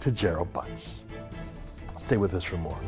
[0.00, 1.00] to Gerald Butts.
[1.96, 2.80] Stay with us for more.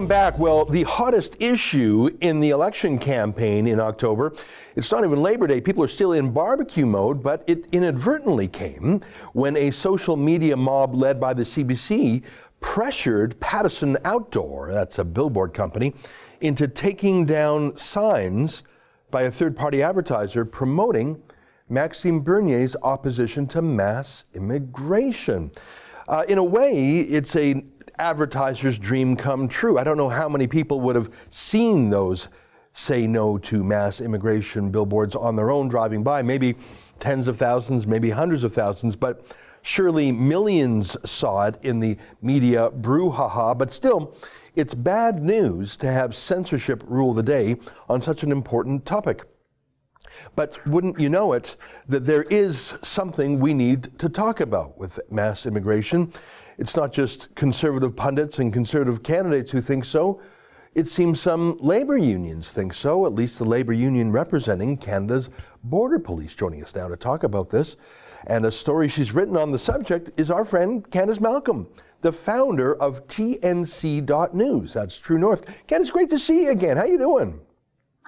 [0.00, 0.38] Welcome back.
[0.38, 4.32] Well, the hottest issue in the election campaign in October,
[4.74, 5.60] it's not even Labor Day.
[5.60, 9.02] People are still in barbecue mode, but it inadvertently came
[9.34, 12.24] when a social media mob led by the CBC
[12.62, 15.92] pressured Pattison Outdoor, that's a billboard company,
[16.40, 18.64] into taking down signs
[19.10, 21.20] by a third party advertiser promoting
[21.68, 25.50] Maxime Bernier's opposition to mass immigration.
[26.08, 27.62] Uh, in a way, it's a
[28.00, 29.78] advertiser's dream come true.
[29.78, 32.28] I don't know how many people would have seen those
[32.72, 36.22] say no to mass immigration billboards on their own driving by.
[36.22, 36.56] Maybe
[36.98, 39.22] tens of thousands, maybe hundreds of thousands, but
[39.62, 43.56] surely millions saw it in the media brouhaha.
[43.56, 44.16] But still,
[44.54, 47.56] it's bad news to have censorship rule the day
[47.88, 49.24] on such an important topic.
[50.36, 51.56] But wouldn't you know it,
[51.88, 56.12] that there is something we need to talk about with mass immigration.
[56.58, 60.20] It's not just conservative pundits and conservative candidates who think so.
[60.74, 65.30] It seems some labor unions think so, at least the labor union representing Canada's
[65.64, 66.34] border police.
[66.34, 67.76] Joining us now to talk about this
[68.26, 71.68] and a story she's written on the subject is our friend Candace Malcolm,
[72.00, 74.72] the founder of TNC.news.
[74.72, 75.66] That's True North.
[75.66, 76.76] Candace, great to see you again.
[76.76, 77.40] How you doing?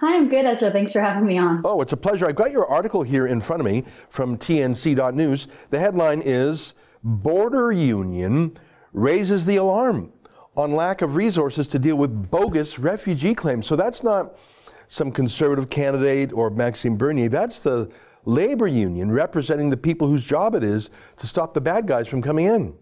[0.05, 0.73] Hi, I'm good, Ezra.
[0.73, 1.63] Thanks for having me on.
[1.65, 2.27] Oh, it's a pleasure.
[2.27, 5.47] I've got your article here in front of me from TNC.news.
[5.71, 8.59] The headline is Border Union
[8.93, 10.13] raises the alarm
[10.57, 13.69] on lack of resources to deal with bogus refugee claims.
[13.69, 14.41] So that's not
[14.89, 17.29] some conservative candidate or Maxime Bernier.
[17.29, 17.89] That's the
[18.25, 22.23] labor union representing the people whose job it is to stop the bad guys from
[22.23, 22.75] coming in.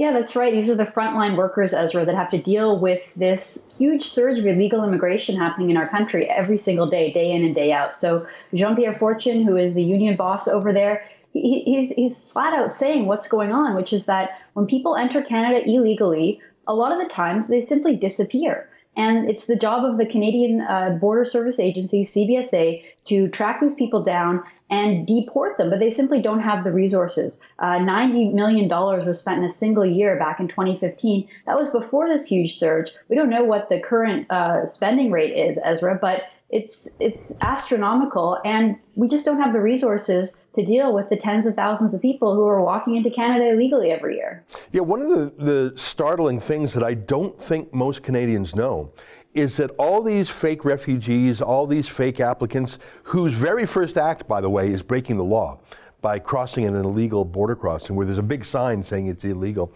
[0.00, 0.50] Yeah, that's right.
[0.50, 4.46] These are the frontline workers, Ezra, that have to deal with this huge surge of
[4.46, 7.94] illegal immigration happening in our country every single day, day in and day out.
[7.94, 12.72] So Jean Pierre Fortin, who is the union boss over there, he's he's flat out
[12.72, 16.98] saying what's going on, which is that when people enter Canada illegally, a lot of
[16.98, 18.70] the times they simply disappear.
[18.96, 23.74] And it's the job of the Canadian uh, Border Service Agency, CBSA, to track these
[23.74, 27.40] people down and deport them, but they simply don't have the resources.
[27.58, 31.28] Uh, $90 million was spent in a single year back in 2015.
[31.46, 32.90] That was before this huge surge.
[33.08, 38.38] We don't know what the current uh, spending rate is, Ezra, but it's it's astronomical,
[38.44, 42.02] and we just don't have the resources to deal with the tens of thousands of
[42.02, 44.44] people who are walking into Canada illegally every year.
[44.72, 48.92] Yeah, one of the, the startling things that I don't think most Canadians know
[49.34, 54.40] is that all these fake refugees, all these fake applicants, whose very first act, by
[54.40, 55.58] the way, is breaking the law
[56.00, 59.72] by crossing an illegal border crossing where there's a big sign saying it's illegal.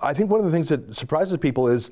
[0.00, 1.90] I think one of the things that surprises people is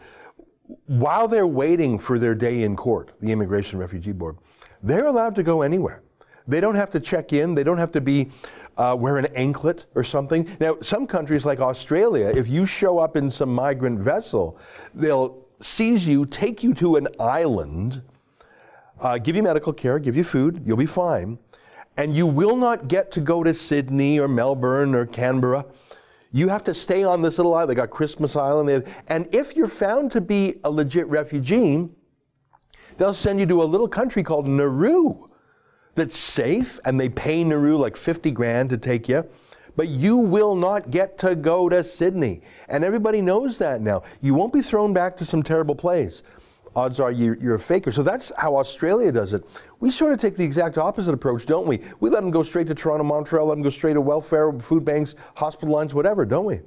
[0.86, 4.36] while they're waiting for their day in court, the Immigration Refugee Board,
[4.82, 6.02] they're allowed to go anywhere.
[6.46, 7.54] They don't have to check in.
[7.54, 8.30] They don't have to be
[8.76, 10.48] uh, wear an anklet or something.
[10.60, 14.58] Now, some countries like Australia, if you show up in some migrant vessel,
[14.94, 18.02] they'll seize you, take you to an island,
[19.00, 21.38] uh, give you medical care, give you food, you'll be fine,
[21.96, 25.64] and you will not get to go to Sydney or Melbourne or Canberra
[26.36, 27.70] you have to stay on this little island.
[27.70, 28.84] They got Christmas Island.
[29.08, 31.88] And if you're found to be a legit refugee,
[32.98, 35.28] they'll send you to a little country called Nauru
[35.94, 39.26] that's safe, and they pay Nauru like 50 grand to take you.
[39.76, 42.40] But you will not get to go to Sydney.
[42.68, 44.02] And everybody knows that now.
[44.20, 46.22] You won't be thrown back to some terrible place
[46.76, 47.90] odds are you're, you're, a faker.
[47.90, 49.42] So that's how Australia does it.
[49.80, 51.80] We sort of take the exact opposite approach, don't we?
[52.00, 54.84] We let them go straight to Toronto, Montreal, let them go straight to welfare, food
[54.84, 56.60] banks, hospital lines, whatever, don't we?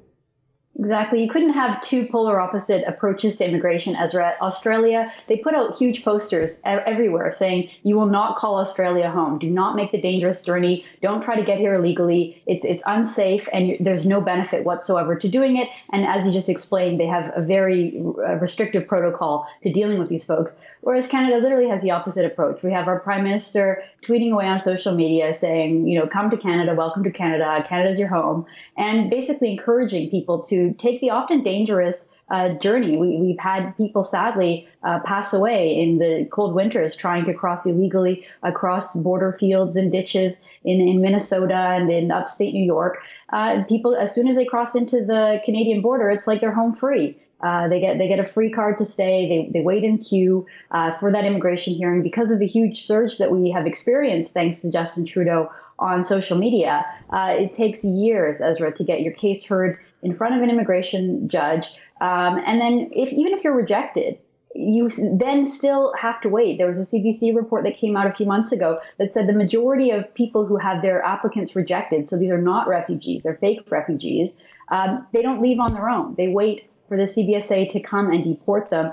[0.80, 1.22] Exactly.
[1.22, 4.38] You couldn't have two polar opposite approaches to immigration, Ezra.
[4.40, 9.40] Australia, they put out huge posters everywhere saying, you will not call Australia home.
[9.40, 10.86] Do not make the dangerous journey.
[11.02, 12.42] Don't try to get here illegally.
[12.48, 15.68] It's, it's unsafe and there's no benefit whatsoever to doing it.
[15.92, 20.08] And as you just explained, they have a very uh, restrictive protocol to dealing with
[20.08, 20.56] these folks.
[20.80, 22.64] Whereas Canada literally has the opposite approach.
[22.64, 26.38] We have our prime minister tweeting away on social media saying, you know, come to
[26.38, 28.46] Canada, welcome to Canada, Canada's your home,
[28.78, 32.98] and basically encouraging people to take the often dangerous uh, journey.
[32.98, 37.66] We, have had people sadly uh, pass away in the cold winters trying to cross
[37.66, 43.00] illegally across border fields and ditches in, in Minnesota and in upstate New York.
[43.30, 46.76] Uh, people, as soon as they cross into the Canadian border, it's like they're home
[46.76, 47.18] free.
[47.42, 49.28] Uh, they get they get a free card to stay.
[49.28, 53.18] They, they wait in queue uh, for that immigration hearing because of the huge surge
[53.18, 56.86] that we have experienced thanks to Justin Trudeau on social media.
[57.10, 61.30] Uh, it takes years, Ezra, to get your case heard in front of an immigration
[61.30, 61.68] judge,
[62.02, 64.18] um, and then if even if you're rejected,
[64.54, 66.58] you then still have to wait.
[66.58, 69.34] There was a CBC report that came out a few months ago that said the
[69.34, 73.62] majority of people who have their applicants rejected, so these are not refugees, they're fake
[73.70, 76.16] refugees, um, they don't leave on their own.
[76.16, 78.92] They wait for the CBSA to come and deport them.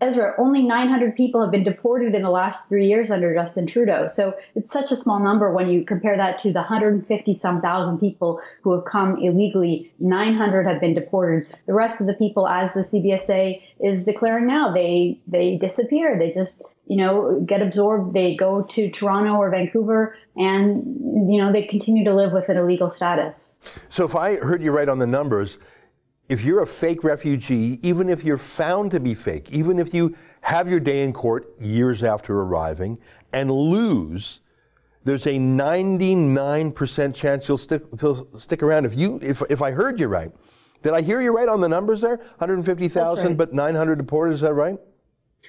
[0.00, 4.08] Ezra, only 900 people have been deported in the last three years under Justin Trudeau.
[4.08, 7.98] So it's such a small number when you compare that to the 150 some thousand
[7.98, 9.90] people who have come illegally.
[10.00, 11.46] 900 have been deported.
[11.66, 16.18] The rest of the people, as the CBSA is declaring now, they they disappear.
[16.18, 18.12] They just you know get absorbed.
[18.12, 22.58] They go to Toronto or Vancouver, and you know they continue to live with an
[22.58, 23.58] illegal status.
[23.88, 25.58] So if I heard you right on the numbers
[26.28, 30.16] if you're a fake refugee, even if you're found to be fake, even if you
[30.42, 32.98] have your day in court years after arriving
[33.32, 34.40] and lose,
[35.04, 38.86] there's a 99% chance you'll stick, you'll stick around.
[38.86, 40.32] If you, if, if I heard you right,
[40.82, 42.16] did I hear you right on the numbers there?
[42.16, 43.36] 150,000, right.
[43.36, 44.34] but 900 deported.
[44.34, 44.78] Is that right?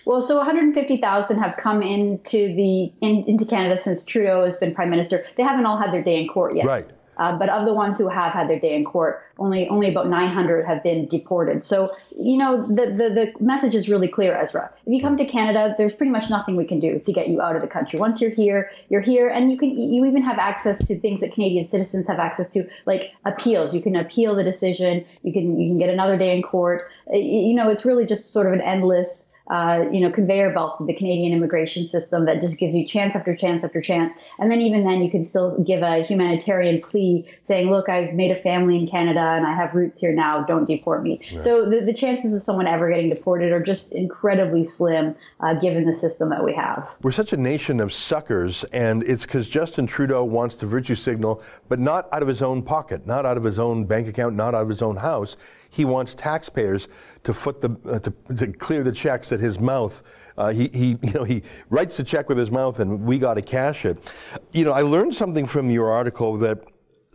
[0.05, 4.89] Well, so 150,000 have come into the in, into Canada since Trudeau has been prime
[4.89, 5.23] minister.
[5.37, 6.65] They haven't all had their day in court yet.
[6.65, 6.89] Right.
[7.17, 10.07] Uh, but of the ones who have had their day in court, only only about
[10.07, 11.63] 900 have been deported.
[11.63, 14.71] So you know the, the the message is really clear, Ezra.
[14.85, 17.41] If you come to Canada, there's pretty much nothing we can do to get you
[17.41, 17.99] out of the country.
[17.99, 21.33] Once you're here, you're here, and you can you even have access to things that
[21.33, 23.73] Canadian citizens have access to, like appeals.
[23.73, 25.05] You can appeal the decision.
[25.23, 26.89] You can you can get another day in court.
[27.11, 30.87] You know, it's really just sort of an endless uh, you know, conveyor belts of
[30.87, 34.13] the Canadian immigration system that just gives you chance after chance after chance.
[34.39, 38.31] And then even then, you can still give a humanitarian plea saying, look, I've made
[38.31, 40.43] a family in Canada and I have roots here now.
[40.43, 41.21] Don't deport me.
[41.31, 41.43] Right.
[41.43, 45.85] So the, the chances of someone ever getting deported are just incredibly slim uh, given
[45.85, 46.95] the system that we have.
[47.03, 51.41] We're such a nation of suckers, and it's because Justin Trudeau wants to virtue signal,
[51.69, 54.55] but not out of his own pocket, not out of his own bank account, not
[54.55, 55.37] out of his own house.
[55.75, 56.87] He wants taxpayers
[57.25, 60.01] to foot the uh, to, to, clear the checks at his mouth.
[60.37, 63.33] Uh, he, he you know he writes the check with his mouth, and we got
[63.33, 64.09] to cash it.
[64.53, 66.59] You know, I learned something from your article that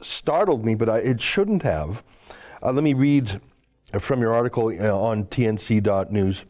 [0.03, 2.05] startled me, but I, it shouldn't have.
[2.62, 3.40] Uh, let me read
[3.99, 6.44] from your article uh, on TNC.news.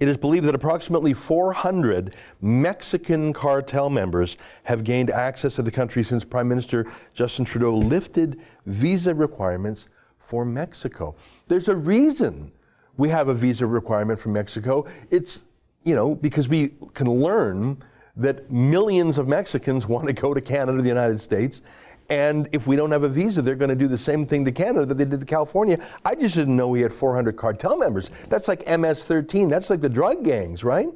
[0.00, 6.02] It is believed that approximately 400 Mexican cartel members have gained access to the country
[6.02, 9.88] since Prime Minister Justin Trudeau lifted visa requirements
[10.28, 11.16] for Mexico.
[11.46, 12.52] There's a reason
[12.98, 14.86] we have a visa requirement for Mexico.
[15.10, 15.46] It's,
[15.84, 17.78] you know, because we can learn
[18.14, 21.62] that millions of Mexicans want to go to Canada, the United States,
[22.10, 24.52] and if we don't have a visa, they're going to do the same thing to
[24.52, 25.82] Canada that they did to California.
[26.04, 28.10] I just didn't know we had 400 cartel members.
[28.28, 29.48] That's like MS 13.
[29.48, 30.88] That's like the drug gangs, right?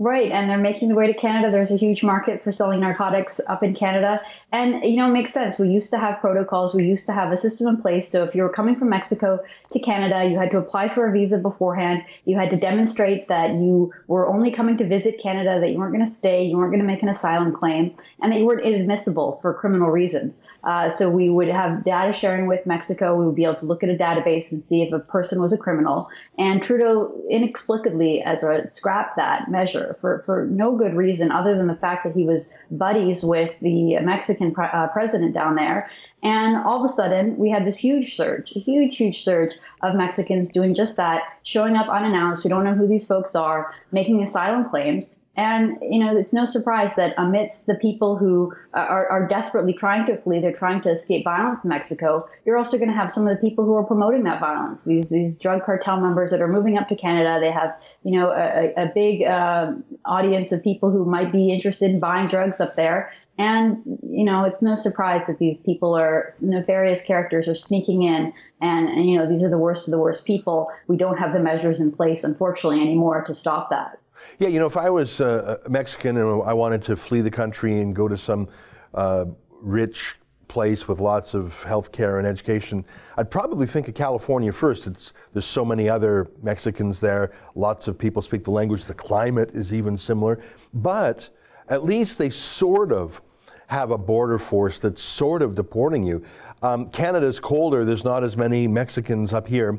[0.00, 1.50] Right, and they're making their way to Canada.
[1.50, 4.20] There's a huge market for selling narcotics up in Canada.
[4.50, 5.58] And, you know, it makes sense.
[5.58, 8.08] We used to have protocols, we used to have a system in place.
[8.08, 9.40] So if you were coming from Mexico
[9.72, 12.02] to Canada, you had to apply for a visa beforehand.
[12.24, 15.92] You had to demonstrate that you were only coming to visit Canada, that you weren't
[15.92, 18.64] going to stay, you weren't going to make an asylum claim, and that you weren't
[18.64, 20.42] inadmissible for criminal reasons.
[20.64, 23.16] Uh, so we would have data sharing with Mexico.
[23.16, 25.52] We would be able to look at a database and see if a person was
[25.52, 26.08] a criminal.
[26.38, 31.76] And Trudeau inexplicably, Ezra, scrapped that measure for, for no good reason other than the
[31.76, 35.90] fact that he was buddies with the Mexican pre- uh, president down there.
[36.22, 39.94] And all of a sudden, we had this huge surge, a huge, huge surge of
[39.94, 42.44] Mexicans doing just that, showing up unannounced.
[42.44, 45.14] We don't know who these folks are, making asylum claims.
[45.38, 50.04] And, you know, it's no surprise that amidst the people who are, are, desperately trying
[50.06, 53.22] to flee, they're trying to escape violence in Mexico, you're also going to have some
[53.22, 54.84] of the people who are promoting that violence.
[54.84, 58.32] These, these drug cartel members that are moving up to Canada, they have, you know,
[58.32, 59.74] a, a big uh,
[60.04, 63.12] audience of people who might be interested in buying drugs up there.
[63.38, 68.32] And, you know, it's no surprise that these people are nefarious characters are sneaking in.
[68.60, 70.68] And, and, you know, these are the worst of the worst people.
[70.88, 74.00] We don't have the measures in place, unfortunately, anymore to stop that.
[74.40, 77.80] Yeah, you know, if I was uh, Mexican and I wanted to flee the country
[77.80, 78.48] and go to some
[78.92, 79.26] uh,
[79.62, 80.16] rich
[80.48, 82.84] place with lots of health care and education,
[83.16, 84.88] I'd probably think of California first.
[84.88, 87.30] It's, there's so many other Mexicans there.
[87.54, 88.84] Lots of people speak the language.
[88.84, 90.40] The climate is even similar.
[90.74, 91.28] But
[91.68, 93.20] at least they sort of
[93.68, 96.22] have a border force that's sort of deporting you.
[96.62, 97.84] Um, Canada's colder.
[97.84, 99.78] There's not as many Mexicans up here.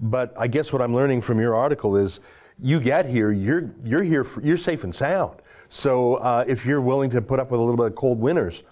[0.00, 2.20] But I guess what I'm learning from your article is
[2.58, 5.40] you get here, you're you're here, for, you're safe and sound.
[5.68, 8.62] So uh, if you're willing to put up with a little bit of cold winters,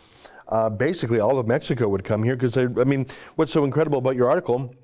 [0.48, 3.06] uh, basically all of Mexico would come here because I mean,
[3.36, 4.74] what's so incredible about your article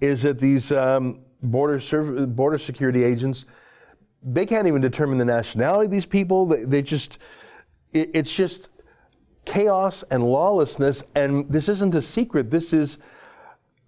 [0.00, 3.44] is that these um, border serv- border security agents
[4.22, 6.46] they can't even determine the nationality of these people.
[6.46, 7.18] They, they just
[7.92, 8.70] it, it's just
[9.44, 11.02] chaos and lawlessness.
[11.14, 12.50] And this isn't a secret.
[12.50, 12.98] This is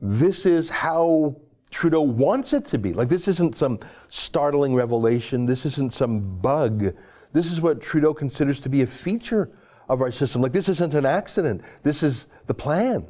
[0.00, 1.36] this is how
[1.70, 2.92] Trudeau wants it to be.
[2.92, 3.78] Like, this isn't some
[4.08, 6.94] startling revelation, this isn't some bug.
[7.32, 9.50] This is what Trudeau considers to be a feature
[9.88, 10.42] of our system.
[10.42, 13.08] Like, this isn't an accident, this is the plan.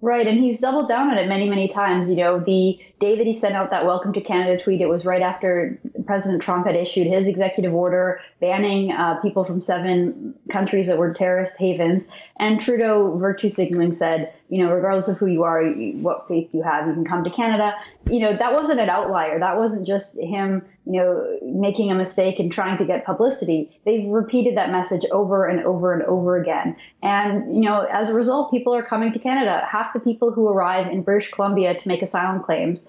[0.00, 2.10] Right, and he's doubled down on it many, many times.
[2.10, 5.22] You know, the that he sent out that welcome to Canada tweet, it was right
[5.22, 10.98] after President Trump had issued his executive order banning uh, people from seven countries that
[10.98, 12.08] were terrorist havens.
[12.38, 16.62] And Trudeau, virtue signaling, said, you know, regardless of who you are, what faith you
[16.62, 17.74] have, you can come to Canada.
[18.08, 19.38] You know, that wasn't an outlier.
[19.38, 23.80] That wasn't just him, you know, making a mistake and trying to get publicity.
[23.84, 26.76] They've repeated that message over and over and over again.
[27.02, 29.66] And, you know, as a result, people are coming to Canada.
[29.68, 32.88] Half the people who arrive in British Columbia to make asylum claims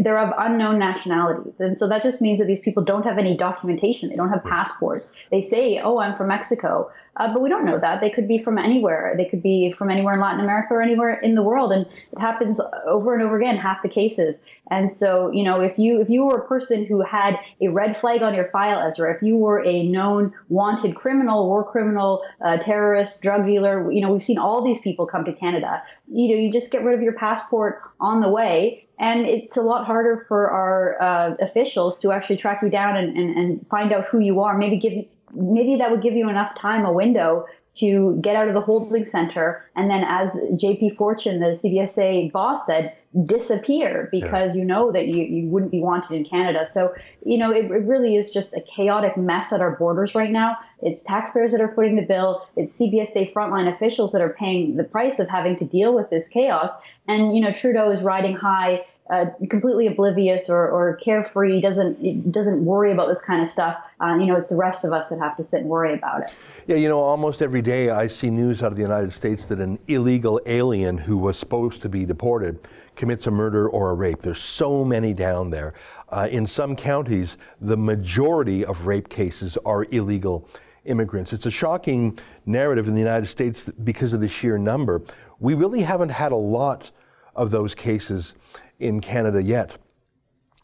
[0.00, 1.60] they're of unknown nationalities.
[1.60, 4.08] And so that just means that these people don't have any documentation.
[4.08, 5.12] They don't have passports.
[5.30, 6.90] They say, oh, I'm from Mexico.
[7.16, 8.00] Uh, but we don't know that.
[8.00, 9.14] They could be from anywhere.
[9.16, 11.72] They could be from anywhere in Latin America or anywhere in the world.
[11.72, 14.44] And it happens over and over again, half the cases.
[14.70, 17.96] And so, you know, if you if you were a person who had a red
[17.96, 22.58] flag on your file, Ezra, if you were a known wanted criminal, war criminal, uh,
[22.58, 25.82] terrorist, drug dealer, you know, we've seen all these people come to Canada.
[26.08, 29.62] You know, you just get rid of your passport on the way, and it's a
[29.62, 33.92] lot harder for our uh, officials to actually track you down and, and, and find
[33.92, 34.56] out who you are.
[34.56, 35.04] Maybe give
[35.34, 37.46] maybe that would give you enough time, a window
[37.76, 42.64] to get out of the holding center, and then, as JP Fortin, the CBSA boss,
[42.66, 42.96] said,
[43.26, 44.60] disappear because yeah.
[44.60, 46.66] you know that you, you wouldn't be wanted in Canada.
[46.66, 50.30] So, you know, it, it, really is just a chaotic mess at our borders right
[50.30, 50.56] now.
[50.80, 52.46] It's taxpayers that are footing the bill.
[52.56, 56.28] It's CBSA frontline officials that are paying the price of having to deal with this
[56.28, 56.72] chaos.
[57.08, 62.64] And, you know, Trudeau is riding high uh, completely oblivious or, or carefree, doesn't doesn't
[62.64, 63.76] worry about this kind of stuff.
[64.00, 66.22] Uh, you know, it's the rest of us that have to sit and worry about
[66.22, 66.30] it.
[66.66, 69.60] Yeah, you know, almost every day I see news out of the United States that
[69.60, 72.58] an illegal alien who was supposed to be deported
[72.96, 74.18] commits a murder or a rape.
[74.22, 75.74] There's so many down there.
[76.08, 80.48] Uh, in some counties, the majority of rape cases are illegal
[80.84, 81.32] immigrants.
[81.32, 85.02] It's a shocking narrative in the United States because of the sheer number.
[85.38, 86.90] We really haven't had a lot
[87.34, 88.34] of those cases
[88.78, 89.76] in Canada yet.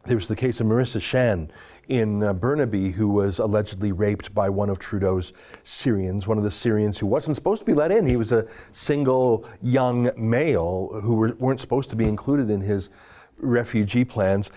[0.04, 1.50] There was the case of Marrisa Shen
[1.88, 5.32] in uh, Burnaby, who was allegedly raped by one of Trudeau's
[5.62, 8.06] Syrians, one of the Syrians who wasn't supposed to be let in.
[8.06, 12.90] He was a single young male who were, weren't supposed to be included in his
[13.38, 14.50] refugee plans.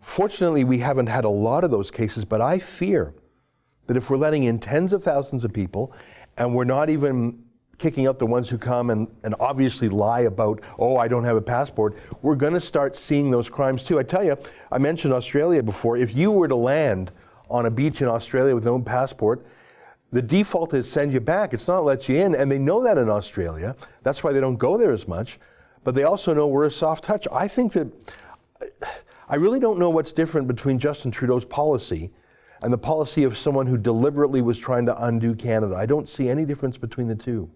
[0.00, 3.14] Fortunately, we haven't had a lot of those cases, but I fear
[3.86, 5.92] that if we're letting in tens of thousands of people
[6.38, 7.44] and we're not even
[7.80, 11.36] kicking out the ones who come and, and obviously lie about, oh, I don't have
[11.36, 13.98] a passport, we're going to start seeing those crimes too.
[13.98, 14.36] I tell you,
[14.70, 15.96] I mentioned Australia before.
[15.96, 17.10] If you were to land
[17.48, 19.46] on a beach in Australia with no passport,
[20.12, 21.54] the default is send you back.
[21.54, 22.34] It's not let you in.
[22.34, 23.74] And they know that in Australia.
[24.02, 25.38] That's why they don't go there as much.
[25.82, 27.26] But they also know we're a soft touch.
[27.32, 27.88] I think that
[29.26, 32.10] I really don't know what's different between Justin Trudeau's policy
[32.60, 35.74] and the policy of someone who deliberately was trying to undo Canada.
[35.76, 37.50] I don't see any difference between the two.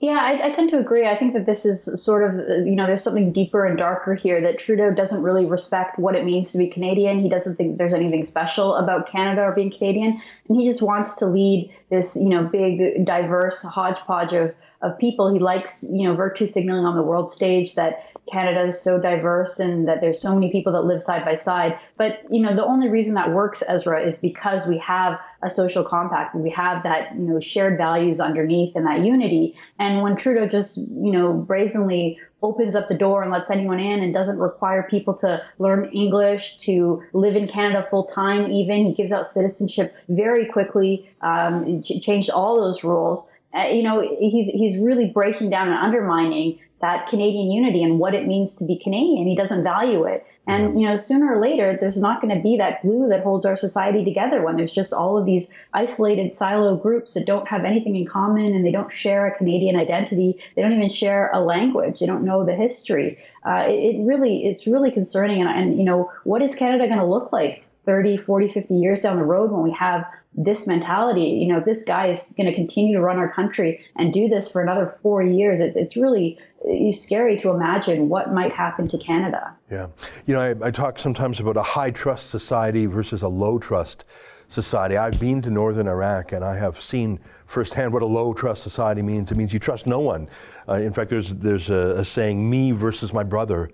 [0.00, 1.06] Yeah, I, I, tend to agree.
[1.06, 4.40] I think that this is sort of, you know, there's something deeper and darker here
[4.42, 7.20] that Trudeau doesn't really respect what it means to be Canadian.
[7.20, 10.20] He doesn't think there's anything special about Canada or being Canadian.
[10.48, 15.32] And he just wants to lead this, you know, big, diverse hodgepodge of, of people.
[15.32, 19.60] He likes, you know, virtue signaling on the world stage that Canada is so diverse
[19.60, 21.78] and that there's so many people that live side by side.
[21.96, 25.84] But you know, the only reason that works, Ezra, is because we have a social
[25.84, 26.34] compact.
[26.34, 29.56] We have that you know shared values underneath and that unity.
[29.78, 34.02] And when Trudeau just you know brazenly opens up the door and lets anyone in
[34.02, 38.94] and doesn't require people to learn English, to live in Canada full time, even he
[38.94, 41.10] gives out citizenship very quickly.
[41.20, 43.30] Um, changed all those rules.
[43.54, 48.14] Uh, you know, he's he's really breaking down and undermining that Canadian unity and what
[48.14, 49.26] it means to be Canadian.
[49.26, 50.26] He doesn't value it.
[50.46, 53.46] And, you know, sooner or later, there's not going to be that glue that holds
[53.46, 57.64] our society together when there's just all of these isolated silo groups that don't have
[57.64, 60.38] anything in common and they don't share a Canadian identity.
[60.54, 62.00] They don't even share a language.
[62.00, 63.16] They don't know the history.
[63.46, 65.40] Uh, it, it, really, it's really concerning.
[65.40, 69.00] And, and, you know, what is Canada going to look like 30, 40, 50 years
[69.00, 70.04] down the road when we have
[70.36, 74.12] this mentality, you know, this guy is going to continue to run our country and
[74.12, 75.60] do this for another four years.
[75.60, 79.54] It's, it's really it's scary to imagine what might happen to Canada.
[79.70, 79.88] Yeah.
[80.26, 84.04] You know, I, I talk sometimes about a high trust society versus a low trust
[84.48, 84.96] society.
[84.96, 89.02] I've been to northern Iraq and I have seen firsthand what a low trust society
[89.02, 89.30] means.
[89.30, 90.28] It means you trust no one.
[90.68, 93.70] Uh, in fact, there's, there's a, a saying me versus my brother,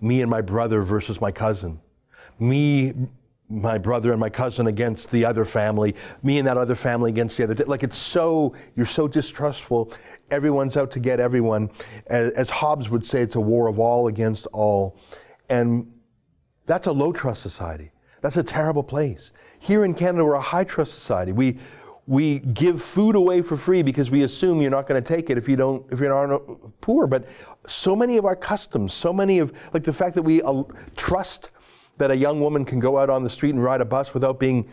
[0.00, 1.80] me and my brother versus my cousin,
[2.38, 2.92] me
[3.48, 7.36] my brother and my cousin against the other family, me and that other family against
[7.36, 7.54] the other.
[7.66, 9.92] Like it's so, you're so distrustful.
[10.30, 11.70] Everyone's out to get everyone.
[12.06, 14.98] As, Hobbes would say, it's a war of all against all.
[15.50, 15.92] And
[16.66, 17.92] that's a low trust society.
[18.22, 19.32] That's a terrible place.
[19.58, 21.32] Here in Canada, we're a high trust society.
[21.32, 21.58] We,
[22.06, 25.38] we give food away for free because we assume you're not going to take it
[25.38, 26.40] if you don't if you're not
[26.80, 27.28] poor but
[27.68, 30.64] so many of our customs so many of like the fact that we uh,
[30.96, 31.51] trust
[32.02, 34.40] that a young woman can go out on the street and ride a bus without
[34.40, 34.68] being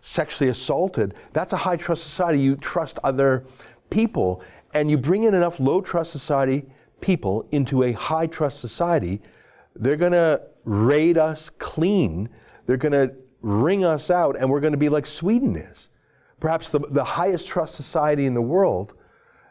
[0.00, 3.44] sexually assaulted that's a high trust society you trust other
[3.90, 4.42] people
[4.74, 6.66] and you bring in enough low trust society
[7.00, 9.22] people into a high trust society
[9.76, 12.28] they're going to raid us clean
[12.66, 15.90] they're going to wring us out and we're going to be like sweden is
[16.40, 18.94] perhaps the, the highest trust society in the world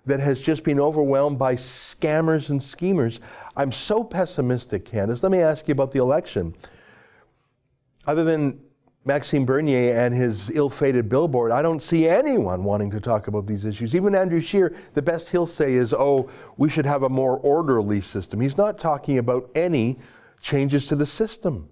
[0.06, 3.20] that has just been overwhelmed by scammers and schemers.
[3.56, 5.24] I'm so pessimistic, Candice.
[5.24, 6.54] Let me ask you about the election.
[8.06, 8.60] Other than
[9.06, 13.46] Maxime Bernier and his ill fated billboard, I don't see anyone wanting to talk about
[13.46, 13.94] these issues.
[13.96, 18.00] Even Andrew Scheer, the best he'll say is, oh, we should have a more orderly
[18.00, 18.40] system.
[18.40, 20.00] He's not talking about any
[20.40, 21.70] changes to the system.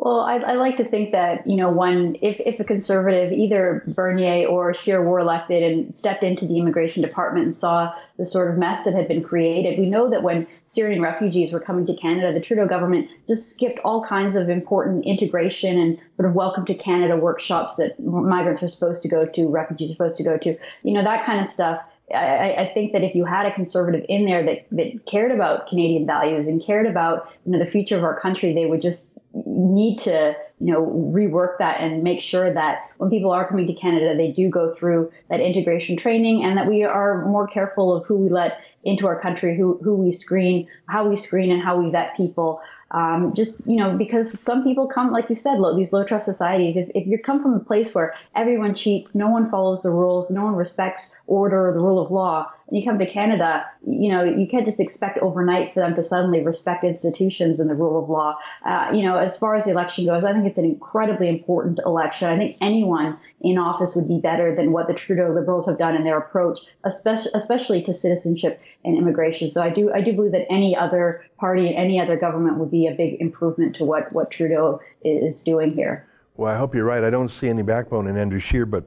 [0.00, 3.82] Well, I, I, like to think that you know, one if if a conservative, either
[3.96, 8.48] Bernier or Scheer, were elected and stepped into the immigration department and saw the sort
[8.48, 11.96] of mess that had been created, we know that when Syrian refugees were coming to
[11.96, 16.64] Canada, the Trudeau government just skipped all kinds of important integration and sort of welcome
[16.66, 20.38] to Canada workshops that migrants are supposed to go to, refugees are supposed to go
[20.38, 21.82] to, you know, that kind of stuff.
[22.14, 25.68] I, I, think that if you had a conservative in there that, that cared about
[25.68, 29.18] Canadian values and cared about you know the future of our country, they would just
[29.34, 33.74] need to you know rework that and make sure that when people are coming to
[33.74, 38.06] Canada, they do go through that integration training and that we are more careful of
[38.06, 41.78] who we let into our country, who who we screen, how we screen, and how
[41.78, 42.60] we vet people.
[42.90, 46.24] Um, just you know because some people come like you said low, these low trust
[46.24, 49.90] societies if, if you come from a place where everyone cheats no one follows the
[49.90, 54.10] rules no one respects order or the rule of law you come to Canada, you
[54.10, 58.02] know, you can't just expect overnight for them to suddenly respect institutions and the rule
[58.02, 58.36] of law.
[58.64, 61.78] Uh, you know, as far as the election goes, I think it's an incredibly important
[61.84, 62.28] election.
[62.28, 65.94] I think anyone in office would be better than what the Trudeau Liberals have done
[65.94, 69.48] in their approach, especially, especially to citizenship and immigration.
[69.48, 72.86] So I do, I do believe that any other party, any other government would be
[72.86, 76.07] a big improvement to what, what Trudeau is doing here.
[76.38, 77.02] Well, I hope you're right.
[77.02, 78.84] I don't see any backbone in Andrew Scheer, but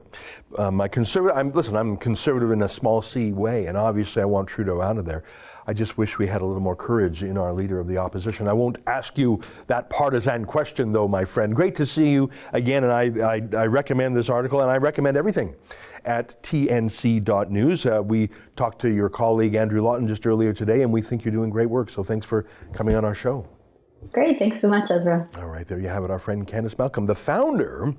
[0.56, 1.36] um, my conservative.
[1.36, 1.76] I'm listen.
[1.76, 5.22] I'm conservative in a small c way, and obviously I want Trudeau out of there.
[5.66, 8.48] I just wish we had a little more courage in our leader of the opposition.
[8.48, 11.54] I won't ask you that partisan question, though, my friend.
[11.54, 15.18] Great to see you again, and I, I, I recommend this article, and I recommend
[15.18, 15.54] everything
[16.06, 17.84] at tnc.news.
[17.84, 21.32] Uh, we talked to your colleague Andrew Lawton just earlier today, and we think you're
[21.32, 21.90] doing great work.
[21.90, 23.46] So thanks for coming on our show.
[24.10, 24.38] Great.
[24.38, 25.28] Thanks so much, Ezra.
[25.38, 27.94] All right, there you have it, our friend Candice Malcolm, the founder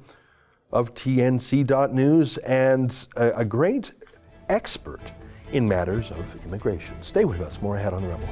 [0.72, 3.94] of TNC.news and a, a great
[4.50, 5.02] expert
[5.52, 7.02] in matters of immigration.
[7.02, 7.62] Stay with us.
[7.62, 8.28] More ahead on The Rebel.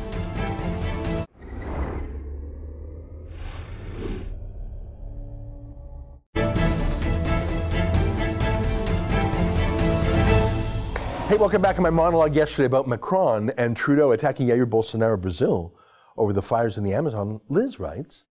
[11.27, 15.73] Hey, welcome back to my monologue yesterday about Macron and Trudeau attacking Jair Bolsonaro, Brazil
[16.21, 18.25] over the fires in the Amazon, Liz writes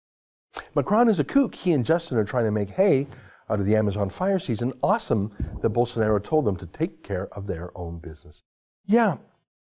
[0.74, 1.54] Macron is a kook.
[1.54, 3.06] He and Justin are trying to make hay
[3.48, 4.74] out of the Amazon fire season.
[4.82, 5.32] Awesome
[5.62, 8.42] that Bolsonaro told them to take care of their own business.
[8.84, 9.16] Yeah,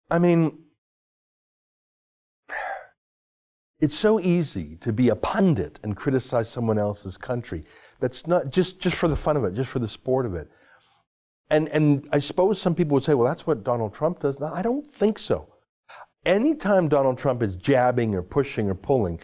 [0.09, 0.57] I mean,
[3.79, 7.63] it's so easy to be a pundit and criticize someone else's country.
[7.99, 10.49] That's not just, just for the fun of it, just for the sport of it.
[11.51, 14.39] And, and I suppose some people would say, well, that's what Donald Trump does.
[14.39, 15.54] No, I don't think so
[16.25, 19.19] anytime Donald Trump is jabbing or pushing or pulling,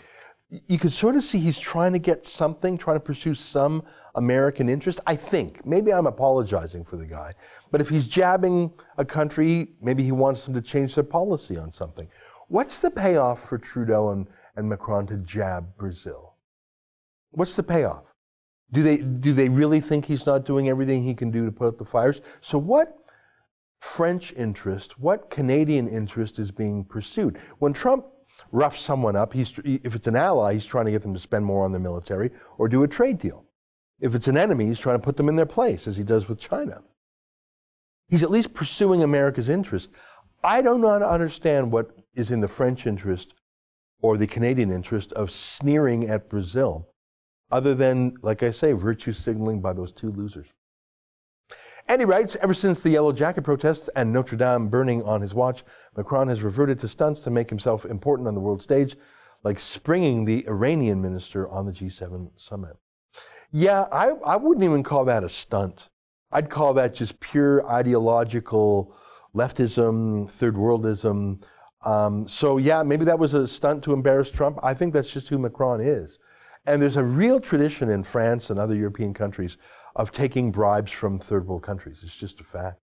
[0.67, 3.83] you can sort of see he's trying to get something, trying to pursue some
[4.15, 4.99] American interest.
[5.07, 5.65] I think.
[5.65, 7.33] Maybe I'm apologizing for the guy.
[7.71, 11.71] But if he's jabbing a country, maybe he wants them to change their policy on
[11.71, 12.07] something.
[12.49, 14.27] What's the payoff for Trudeau and,
[14.57, 16.35] and Macron to jab Brazil?
[17.31, 18.03] What's the payoff?
[18.73, 21.67] Do they, do they really think he's not doing everything he can do to put
[21.67, 22.21] out the fires?
[22.41, 23.00] So, what
[23.81, 27.37] French interest, what Canadian interest is being pursued.
[27.57, 28.05] When Trump
[28.51, 31.43] roughs someone up, he's, if it's an ally, he's trying to get them to spend
[31.43, 33.45] more on the military or do a trade deal.
[33.99, 36.29] If it's an enemy, he's trying to put them in their place, as he does
[36.29, 36.83] with China.
[38.07, 39.89] He's at least pursuing America's interest.
[40.43, 43.33] I do not understand what is in the French interest
[44.01, 46.87] or the Canadian interest of sneering at Brazil,
[47.51, 50.47] other than, like I say, virtue signaling by those two losers.
[51.87, 55.33] And he writes, ever since the Yellow Jacket protests and Notre Dame burning on his
[55.33, 55.63] watch,
[55.97, 58.95] Macron has reverted to stunts to make himself important on the world stage,
[59.43, 62.77] like springing the Iranian minister on the G7 summit.
[63.51, 65.89] Yeah, I, I wouldn't even call that a stunt.
[66.31, 68.95] I'd call that just pure ideological
[69.35, 71.43] leftism, third worldism.
[71.83, 74.59] Um, so, yeah, maybe that was a stunt to embarrass Trump.
[74.63, 76.19] I think that's just who Macron is.
[76.65, 79.57] And there's a real tradition in France and other European countries
[79.95, 81.99] of taking bribes from third world countries.
[82.03, 82.79] It's just a fact.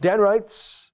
[0.00, 0.86] Dan writes,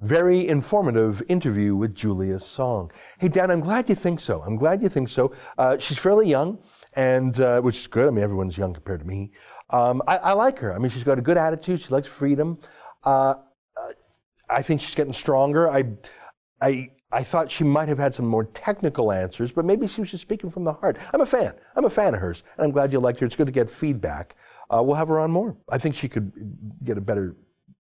[0.00, 2.90] very informative interview with Julia Song.
[3.18, 4.42] Hey, Dan, I'm glad you think so.
[4.42, 5.32] I'm glad you think so.
[5.56, 6.58] Uh, she's fairly young,
[6.94, 8.08] and uh, which is good.
[8.08, 9.32] I mean, everyone's young compared to me.
[9.70, 10.74] Um, I, I, like her.
[10.74, 11.80] I mean, she's got a good attitude.
[11.80, 12.58] She likes freedom.
[13.04, 13.34] Uh,
[13.76, 13.92] uh
[14.50, 15.70] I think she's getting stronger.
[15.70, 15.84] I,
[16.60, 20.10] I, I thought she might have had some more technical answers, but maybe she was
[20.10, 20.98] just speaking from the heart.
[21.12, 21.54] I'm a fan.
[21.76, 23.26] I'm a fan of hers, and I'm glad you liked her.
[23.26, 24.34] It's good to get feedback.
[24.68, 25.56] Uh, we'll have her on more.
[25.70, 26.32] I think she could
[26.82, 27.36] get a better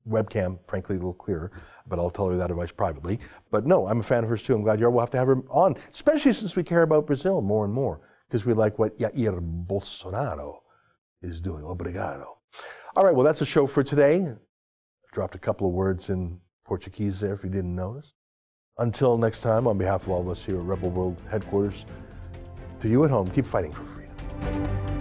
[0.07, 1.51] webcam, frankly, a little clearer,
[1.87, 3.21] but I'll tell her that advice privately.
[3.51, 4.55] But no, I'm a fan of hers too.
[4.55, 4.91] I'm glad you are.
[4.91, 8.01] We'll have to have her on, especially since we care about Brazil more and more,
[8.29, 10.59] because we like what Jair Bolsonaro
[11.23, 11.65] is doing.
[11.65, 12.27] Obrigado.
[12.97, 14.27] All right, well, that's the show for today.
[14.27, 14.35] I
[15.13, 18.13] dropped a couple of words in Portuguese there if you didn't notice.
[18.79, 21.85] Until next time, on behalf of all of us here at Rebel World headquarters,
[22.81, 24.92] to you at home, keep fighting for freedom.